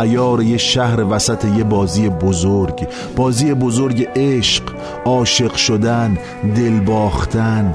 ایار 0.00 0.42
یه 0.42 0.56
شهر 0.56 1.04
وسط 1.04 1.44
یه 1.44 1.64
بازی 1.64 2.08
بزرگ 2.08 2.88
بازی 3.16 3.54
بزرگ 3.54 4.08
عشق 4.16 4.62
عاشق 5.04 5.54
شدن 5.54 6.18
دل 6.56 6.80
باختن 6.80 7.74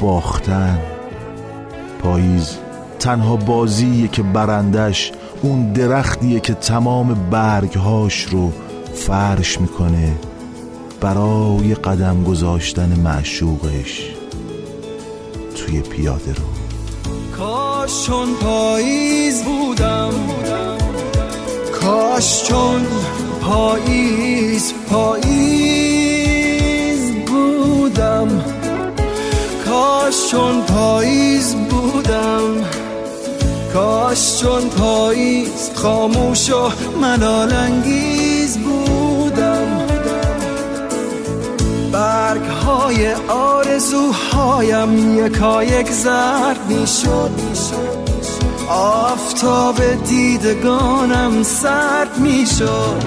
باختن. 0.00 0.78
پاییز 2.02 2.56
تنها 2.98 3.36
بازیه 3.36 4.08
که 4.08 4.22
برندش 4.22 5.12
اون 5.42 5.72
درختیه 5.72 6.40
که 6.40 6.54
تمام 6.54 7.28
برگهاش 7.30 8.22
رو 8.22 8.52
فرش 8.94 9.60
می‌کنه 9.60 10.12
برای 11.00 11.74
قدم 11.74 12.24
گذاشتن 12.24 13.00
معشوقش 13.04 14.10
توی 15.56 15.80
پیاده 15.80 16.34
رو. 16.34 16.44
کاش 17.38 18.06
چون 18.06 18.34
پاییز 18.34 19.44
بودم 19.44 20.10
کاش 21.86 22.44
چون 22.44 22.86
پاییز 23.40 24.74
پاییز 24.90 26.20
بودم. 27.26 28.28
کاش 29.66 30.30
چون 30.30 30.62
پاییز 30.62 31.54
بودم. 31.54 32.42
کاش 33.74 34.40
چون 34.40 34.68
پاییز 34.68 35.70
خاموش 35.74 36.50
و 36.50 36.70
ملال 37.00 37.52
انگیز 37.52 38.58
بودم. 38.58 39.86
برگ 41.92 42.46
های 42.46 43.14
آرزوهایم 43.28 45.18
یکایک 45.26 45.90
زرد 45.90 46.60
می 46.68 46.86
شد 46.86 47.30
آفتاب 48.68 50.04
دیدگانم 50.04 51.42
سرد 51.42 52.18
می 52.18 52.46
شد 52.58 53.02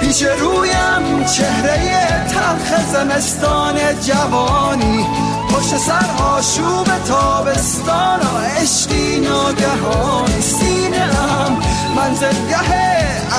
پیش 0.00 0.22
رویم 0.22 1.24
چهره 1.24 2.26
تلخ 2.28 2.86
زمستان 2.92 3.74
جوانی. 4.00 5.06
پشت 5.50 5.76
سر 5.76 6.06
آشوب 6.22 6.86
تابستان 7.08 8.20
و 8.20 8.38
عشقی 8.60 9.20
ناگهانی. 9.20 10.40
سینه 10.40 11.20
ام 11.20 11.58
منزلگه 11.96 12.72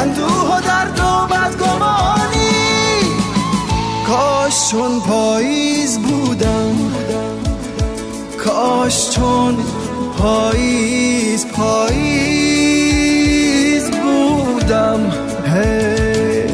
اندوه 0.02 0.58
و 0.58 0.62
درد 0.62 1.00
و 1.00 1.28
بدگمانی. 1.34 2.48
کاش 4.08 4.72
چون 4.72 5.00
پاییز 5.00 6.00
بودم 6.00 6.76
کاش 8.46 9.10
چون 9.10 9.58
پاییز 10.18 11.48
پاییز 11.48 11.92
بودم 13.92 15.00
هی. 15.46 16.48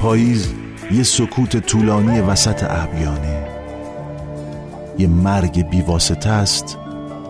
پاییز 0.00 0.48
یه 0.92 1.02
سکوت 1.02 1.56
طولانی 1.56 2.20
وسط 2.20 2.64
ابیانه 2.68 3.46
یه 4.98 5.08
مرگ 5.08 5.68
بیواسطه 5.68 6.30
است 6.30 6.78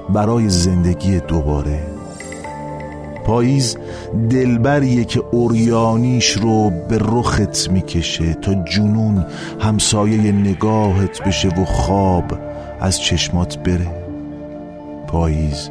برای 0.08 0.48
زندگی 0.48 1.20
دوباره. 1.20 1.80
پاییز 3.26 3.76
دلبریه 4.30 5.04
که 5.04 5.22
اوریانیش 5.30 6.30
رو 6.30 6.70
به 6.88 6.98
رخت 6.98 7.70
می‌کشه 7.70 8.34
تا 8.34 8.54
جنون 8.54 9.26
همسایه 9.60 10.32
نگاهت 10.32 11.22
بشه 11.22 11.48
و 11.48 11.64
خواب. 11.64 12.53
از 12.84 13.00
چشمات 13.00 13.58
بره. 13.58 13.90
پاییز 15.08 15.70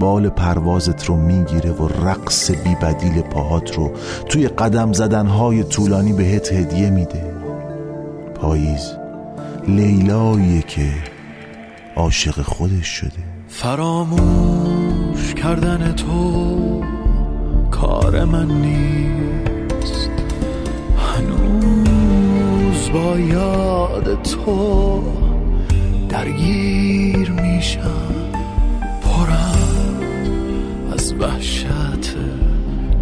بال 0.00 0.28
پروازت 0.28 1.04
رو 1.04 1.16
می‌گیره 1.16 1.70
و 1.70 1.88
رقص 1.88 2.50
بیبدیل 2.50 3.20
پاهات 3.20 3.76
رو 3.76 3.92
توی 4.28 4.48
قدم 4.48 4.92
زدنهای 4.92 5.64
طولانی 5.64 6.12
بهت 6.12 6.52
هدیه 6.52 6.90
میده. 6.90 7.34
پاییز 8.34 8.92
لیلاییه 9.68 10.62
که 10.62 10.88
عاشق 11.96 12.42
خودش 12.42 12.86
شده. 12.86 13.22
فراموش 13.48 15.34
کردن 15.34 15.92
تو 15.92 16.82
کار 17.70 18.24
من 18.24 18.48
نیست. 18.48 20.10
هنوز 20.96 22.90
با 22.92 23.18
یاد 23.18 24.22
تو 24.22 25.21
درگیر 26.12 27.30
میشم. 27.30 28.32
پرم 29.02 30.00
از 30.92 31.14
وحشت 31.20 32.16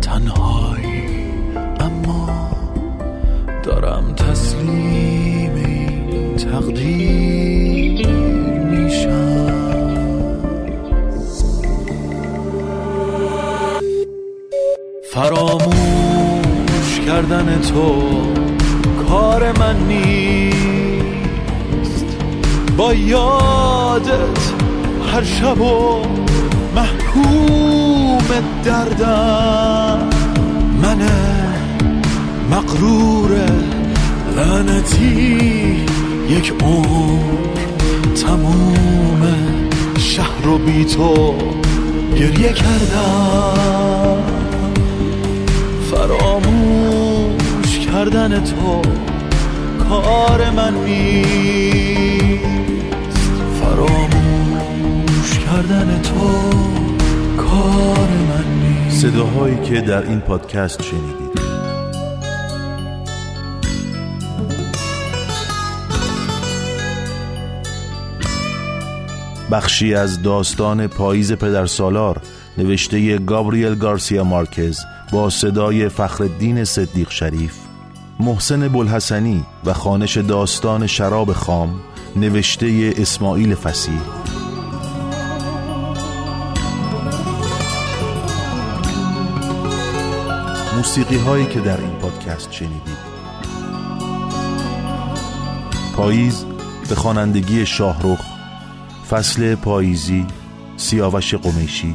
تنهایی. 0.03 1.03
اما 1.81 2.51
دارم 3.63 4.15
تسلیم 4.15 5.55
تقدیر 6.37 8.09
میشم. 8.65 9.51
فراموش 15.13 17.01
کردن 17.07 17.61
تو 17.61 18.03
کار 19.09 19.53
من 19.59 19.77
نیست. 19.89 20.70
با 22.81 22.95
یادت 22.95 24.53
هر 25.12 25.24
شب 25.24 25.61
و 25.61 26.03
محکوم 26.76 28.24
دردم. 28.64 30.09
منه 30.83 31.11
مقرور 32.51 33.31
لعنتی 34.37 35.87
یک 36.28 36.53
عمر 36.62 37.20
تموم 38.26 39.35
شهر 39.99 40.49
و 40.49 40.59
بی 40.59 40.85
تو 40.85 41.35
گریه 42.16 42.53
کردم. 42.53 44.22
فراموش 45.91 47.78
کردن 47.78 48.45
تو 48.45 48.83
کار 49.89 50.51
من 50.51 50.74
نیست. 50.74 52.20
فراموش 53.71 55.39
کردن 55.39 56.03
تو 56.03 56.31
کار 57.37 58.09
من 58.09 58.45
نیست. 58.62 59.07
صداهایی 59.07 59.61
که 59.61 59.81
در 59.81 60.03
این 60.03 60.21
پادکست 60.21 60.83
شنیدید. 60.83 61.41
بخشی 69.51 69.95
از 69.95 70.23
داستان 70.23 70.87
پاییز 70.87 71.33
پدر 71.33 71.66
سالار 71.66 72.21
نوشته 72.59 73.18
گابریل 73.18 73.75
گارسیا 73.75 74.25
مارکز 74.25 74.81
با 75.12 75.31
صدای 75.31 75.89
فخرالدین 75.89 76.64
صدیق 76.64 77.11
شریف. 77.11 77.55
محسن 78.21 78.68
بلحسنی 78.68 79.45
و 79.64 79.73
خانش 79.73 80.16
داستان 80.16 80.87
شراب 80.87 81.33
خام 81.33 81.81
نوشته 82.17 82.95
اسماعیل 82.97 83.55
فسیح 83.55 84.01
موسیقی 90.77 91.17
هایی 91.17 91.47
که 91.47 91.61
در 91.61 91.81
این 91.81 91.91
پادکست 91.91 92.53
شنیدید. 92.53 93.11
پاییز 95.97 96.45
به 96.89 96.95
خوانندگی 96.95 97.67
شاهرخ 97.67 98.21
فصل 99.11 99.55
پاییزی 99.55 100.27
سیاوش 100.77 101.35
قمیشی. 101.35 101.95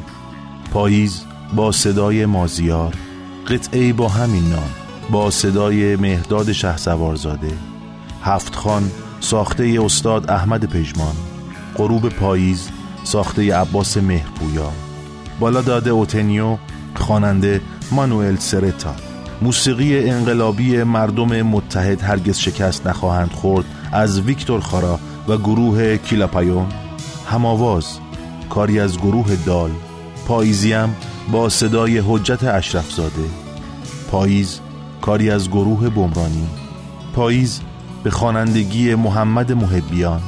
پاییز 0.74 1.26
با 1.56 1.72
صدای 1.72 2.26
مازیار 2.26 2.94
قطعه 3.48 3.94
با 3.94 4.10
همین 4.10 4.50
نام 4.50 4.70
با 5.12 5.32
صدای 5.32 5.96
مهداد 5.96 6.52
شه 6.52 6.78
سوارزاده 6.78 7.58
هفت 8.24 8.56
خان 8.56 8.92
ساخته 9.20 9.78
استاد 9.84 10.32
احمد 10.32 10.66
پژمان. 10.66 11.16
غروب 11.78 12.10
پاییز 12.10 12.70
ساخته 13.04 13.56
عباس 13.56 13.98
مهرپویا. 13.98 14.72
بالا 15.40 15.62
داده 15.62 15.90
اوتنیو 15.90 16.58
خواننده 16.96 17.62
مانوئل 17.92 18.36
سرتا. 18.36 18.96
موسیقی 19.42 20.10
انقلابی 20.10 20.84
مردم 20.84 21.42
متحد 21.42 22.02
هرگز 22.02 22.38
شکست 22.38 22.88
نخواهند 22.88 23.32
خورد 23.32 23.66
از 23.92 24.20
ویکتور 24.22 24.60
خارا 24.60 25.00
و 25.28 25.38
گروه 25.38 25.98
کیلاپایون. 25.98 26.66
هماواز 27.30 28.00
کاری 28.50 28.80
از 28.80 28.98
گروه 28.98 29.36
دال. 29.36 29.72
پاییزیم 30.28 30.96
با 31.32 31.50
صدای 31.50 31.98
حجت 31.98 32.44
اشرفزاده. 32.44 33.26
پاییز 34.12 34.60
کاری 35.02 35.30
از 35.30 35.50
گروه 35.50 35.90
بمرانی. 35.90 36.48
پاییز 37.16 37.62
به 38.06 38.12
خوانندگی 38.12 38.96
محمد 38.96 39.52
محبیان 39.52 40.22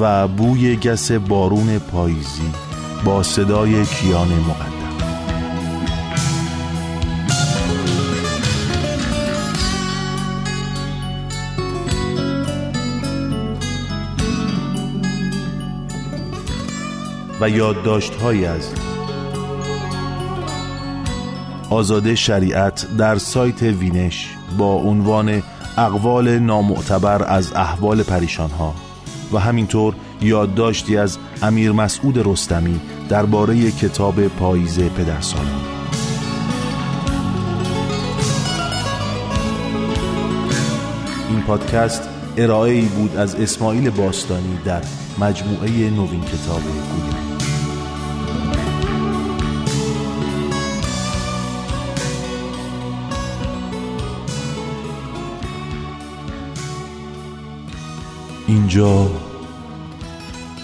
و 0.00 0.28
بوی 0.28 0.76
گس 0.76 1.12
بارون 1.12 1.78
پاییزی 1.78 2.52
با 3.04 3.22
صدای 3.22 3.86
کیان 3.86 4.28
مقدم. 4.28 4.78
و 17.40 17.50
یادداشتهایی 17.50 18.46
از 18.46 18.72
آزاده 21.70 22.14
شریعت 22.14 22.96
در 22.96 23.18
سایت 23.18 23.62
وینش 23.62 24.34
با 24.58 24.74
عنوان 24.74 25.42
اقوال 25.78 26.38
نامعتبر 26.38 27.24
از 27.28 27.52
احوال 27.52 28.02
پریشان 28.02 28.50
ها 28.50 28.74
و 29.32 29.38
همینطور 29.38 29.94
یادداشتی 30.20 30.96
از 30.96 31.18
امیر 31.42 31.72
مسعود 31.72 32.26
رستمی 32.26 32.80
درباره 33.08 33.70
کتاب 33.70 34.28
پاییز 34.28 34.80
پدرسالار 34.80 35.46
این 41.28 41.42
پادکست 41.42 42.08
ارائه 42.36 42.72
ای 42.72 42.86
بود 42.86 43.16
از 43.16 43.34
اسماعیل 43.34 43.90
باستانی 43.90 44.58
در 44.64 44.82
مجموعه 45.18 45.70
نوین 45.70 46.20
کتاب 46.20 46.62
گویا 46.62 47.37
اینجا 58.68 59.10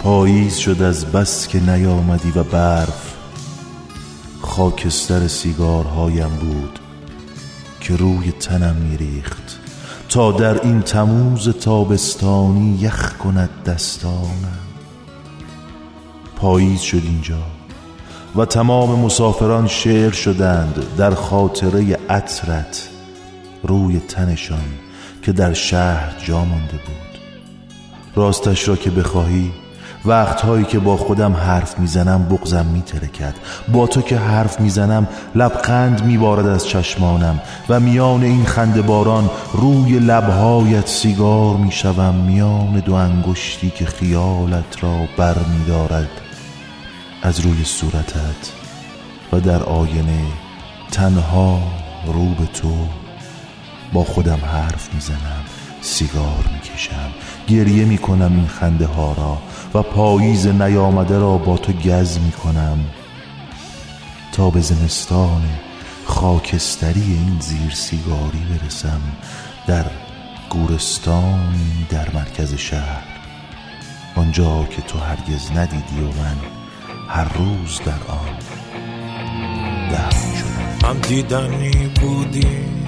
پاییز 0.02 0.56
شد 0.56 0.82
از 0.82 1.06
بس 1.06 1.48
که 1.48 1.60
نیامدی 1.60 2.30
و 2.30 2.42
برف 2.42 3.14
خاکستر 4.42 5.28
سیگارهایم 5.28 6.28
بود 6.28 6.78
که 7.80 7.96
روی 7.96 8.32
تنم 8.32 8.76
میریخت. 8.76 9.60
تا 10.08 10.32
در 10.32 10.62
این 10.62 10.80
تموز 10.82 11.48
تابستانی 11.48 12.78
یخ 12.80 13.16
کند 13.16 13.50
دستانم. 13.66 14.58
پاییز 16.36 16.80
شد 16.80 17.02
اینجا 17.04 17.42
و 18.36 18.44
تمام 18.44 19.00
مسافران 19.00 19.66
شعر 19.66 20.12
شدند 20.12 20.96
در 20.96 21.14
خاطره 21.14 21.98
عطرت 22.10 22.88
روی 23.62 24.00
تنشان 24.00 24.78
که 25.22 25.32
در 25.32 25.52
شهر 25.52 26.16
جا 26.26 26.44
مانده 26.44 26.72
بود. 26.72 27.13
راستش 28.16 28.68
را 28.68 28.76
که 28.76 28.90
بخواهی 28.90 29.52
وقتهایی 30.04 30.64
که 30.64 30.78
با 30.78 30.96
خودم 30.96 31.32
حرف 31.32 31.78
می‌زنم 31.78 32.28
بغزم 32.28 32.66
میترکد. 32.66 33.34
با 33.72 33.86
تو 33.86 34.02
که 34.02 34.18
حرف 34.18 34.60
می‌زنم 34.60 35.08
لبخند 35.34 36.04
میبارد 36.04 36.46
از 36.46 36.68
چشمانم 36.68 37.40
و 37.68 37.80
میان 37.80 38.22
این 38.22 38.44
خنده 38.44 38.82
باران 38.82 39.30
روی 39.52 39.98
لبهایت 39.98 40.88
سیگار 40.88 41.56
می‌شوم. 41.56 42.14
میان 42.14 42.80
دو 42.80 42.94
انگشتی 42.94 43.70
که 43.70 43.86
خیالت 43.86 44.84
را 44.84 44.98
بر 45.16 45.36
میدارد 45.58 46.10
از 47.22 47.40
روی 47.40 47.64
صورتت 47.64 48.52
و 49.32 49.40
در 49.40 49.62
آینه 49.62 50.24
تنها 50.90 51.58
رو 52.06 52.34
به 52.34 52.46
تو 52.46 52.74
با 53.92 54.04
خودم 54.04 54.38
حرف 54.52 54.94
می‌زنم 54.94 55.44
سیگار 55.80 56.44
می‌کشم 56.74 57.10
گریه 57.48 57.84
می‌کنم 57.84 58.32
این 58.36 58.48
خنده 58.48 58.86
ها 58.86 59.12
را 59.12 59.38
و 59.74 59.82
پاییز 59.82 60.46
نیامده 60.46 61.18
را 61.18 61.38
با 61.38 61.56
تو 61.56 61.72
گز 61.72 62.18
می‌کنم. 62.18 62.78
تا 64.32 64.50
به 64.50 64.60
زمستان 64.60 65.42
خاکستری 66.04 67.02
این 67.02 67.40
زیر 67.40 67.74
سیگاری 67.74 68.42
برسم 68.50 69.00
در 69.66 69.84
گورستانی 70.50 71.86
در 71.90 72.10
مرکز 72.14 72.54
شهر. 72.54 73.02
آنجا 74.16 74.64
که 74.70 74.82
تو 74.82 74.98
هرگز 74.98 75.50
ندیدی 75.56 76.00
و 76.00 76.06
من 76.06 76.36
هر 77.08 77.32
روز 77.38 77.80
در 77.84 77.92
آن 78.08 78.34
دفن 79.90 80.36
شدم. 80.36 80.88
هم 80.88 80.98
دیدنی 80.98 81.88
بودی. 82.00 82.83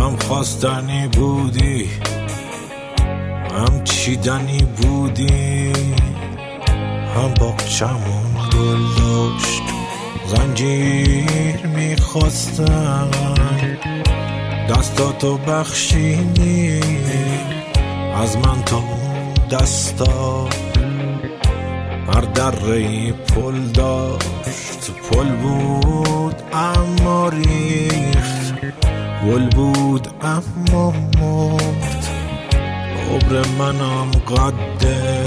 هم 0.00 0.16
خواستنی 0.16 1.08
بودی 1.08 1.90
هم 3.50 3.84
چیدنی 3.84 4.62
بودی 4.76 5.72
هم 7.16 7.34
باقچمون 7.40 8.32
گل 8.52 9.02
داشت 9.02 9.62
زنجیر 10.26 11.66
می‌خواستم 11.66 13.10
دستاتو 14.70 15.36
بخشیدی 15.36 16.80
از 18.14 18.36
من 18.36 18.62
تا 18.62 18.76
اون 18.76 19.34
دستا 19.50 20.48
هر 22.08 22.20
دره 22.20 23.12
پل 23.12 23.60
داشت 23.74 24.90
پل 25.10 25.28
بود 25.28 26.42
اما 26.52 27.28
ریخت. 27.28 28.91
گل 29.26 29.48
بود 29.48 30.08
اما 30.22 30.90
مرد. 30.90 32.06
عبر 33.10 33.46
منم 33.58 34.10
قده. 34.10 35.26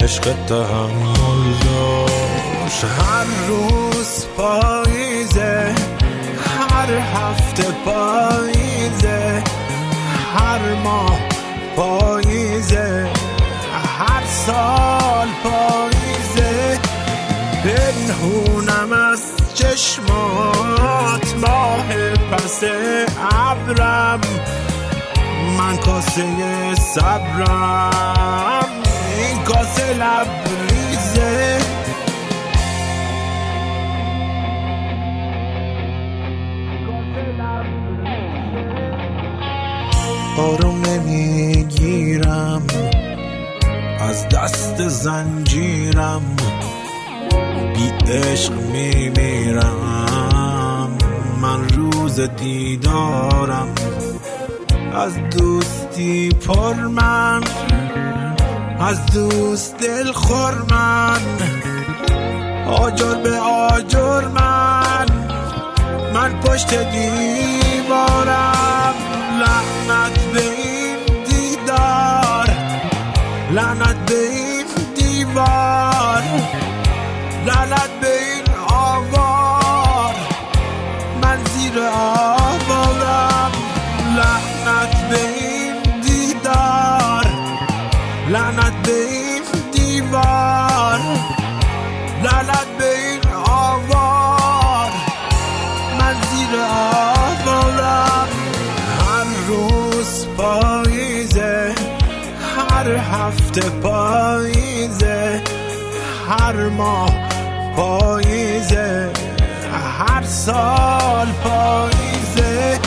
عشق 0.00 0.22
تحمل 0.46 1.42
داشت. 1.64 2.84
هر 2.84 3.24
روز 3.48 4.26
پاییزه 4.36 5.74
هر 6.70 6.90
هفته 7.14 7.64
پاییزه 7.84 9.42
هر 10.36 10.74
ماه 10.84 11.18
پاییزه 11.76 13.10
هر 13.98 14.26
سال 14.26 15.28
پاییزه. 15.44 16.78
پنهونم 17.64 18.92
از 18.92 19.31
چشمات 19.92 21.34
ماه 21.36 21.88
پس 22.32 22.64
ابرم. 23.32 24.20
من 25.58 25.76
کاسه 25.76 26.24
صبرم. 26.74 28.68
این 29.18 29.42
کاسه 29.44 29.94
لبریزه. 29.94 31.58
آروم 40.38 40.82
نمی‌گیرم. 40.86 42.62
از 44.00 44.28
دست 44.28 44.88
زنجیرم. 44.88 46.36
عشق 48.10 48.52
میمیرم. 48.52 49.78
من 51.42 51.68
روز 51.68 52.20
دیدارم. 52.20 53.74
از 54.94 55.12
دوستی 55.38 56.28
پر 56.28 56.74
من. 56.74 57.40
از 58.80 59.06
دوست 59.06 59.76
دل 59.76 60.12
خور 60.12 60.54
من. 60.70 61.20
آجر 62.66 63.14
به 63.14 63.38
آجر 63.40 64.28
من. 64.28 65.06
من 66.14 66.40
پشت 66.40 66.68
دیوارم. 66.90 68.14
لعنت 69.38 70.18
به 70.34 70.42
این 70.42 70.96
دیدار. 71.24 72.48
لعنت 73.50 73.96
به 73.96 74.14
این 74.14 74.66
دیوار. 74.94 75.71
ماه 106.82 107.14
پاییزه 107.76 109.12
هر 109.98 110.22
سال 110.22 111.26
پاییزه 111.44 112.80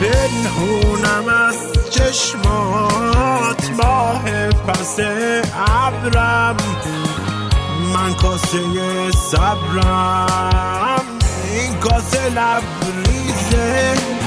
پنهونم 0.00 1.28
از 1.28 1.56
چشمات 1.90 3.70
ماه 3.76 4.48
پس 4.50 4.98
ابرم 5.66 6.56
من 7.94 8.14
کاسه 8.14 9.10
صبرم 9.10 11.02
این 11.52 11.74
کاسه 11.80 12.28
لبریزه. 12.28 14.17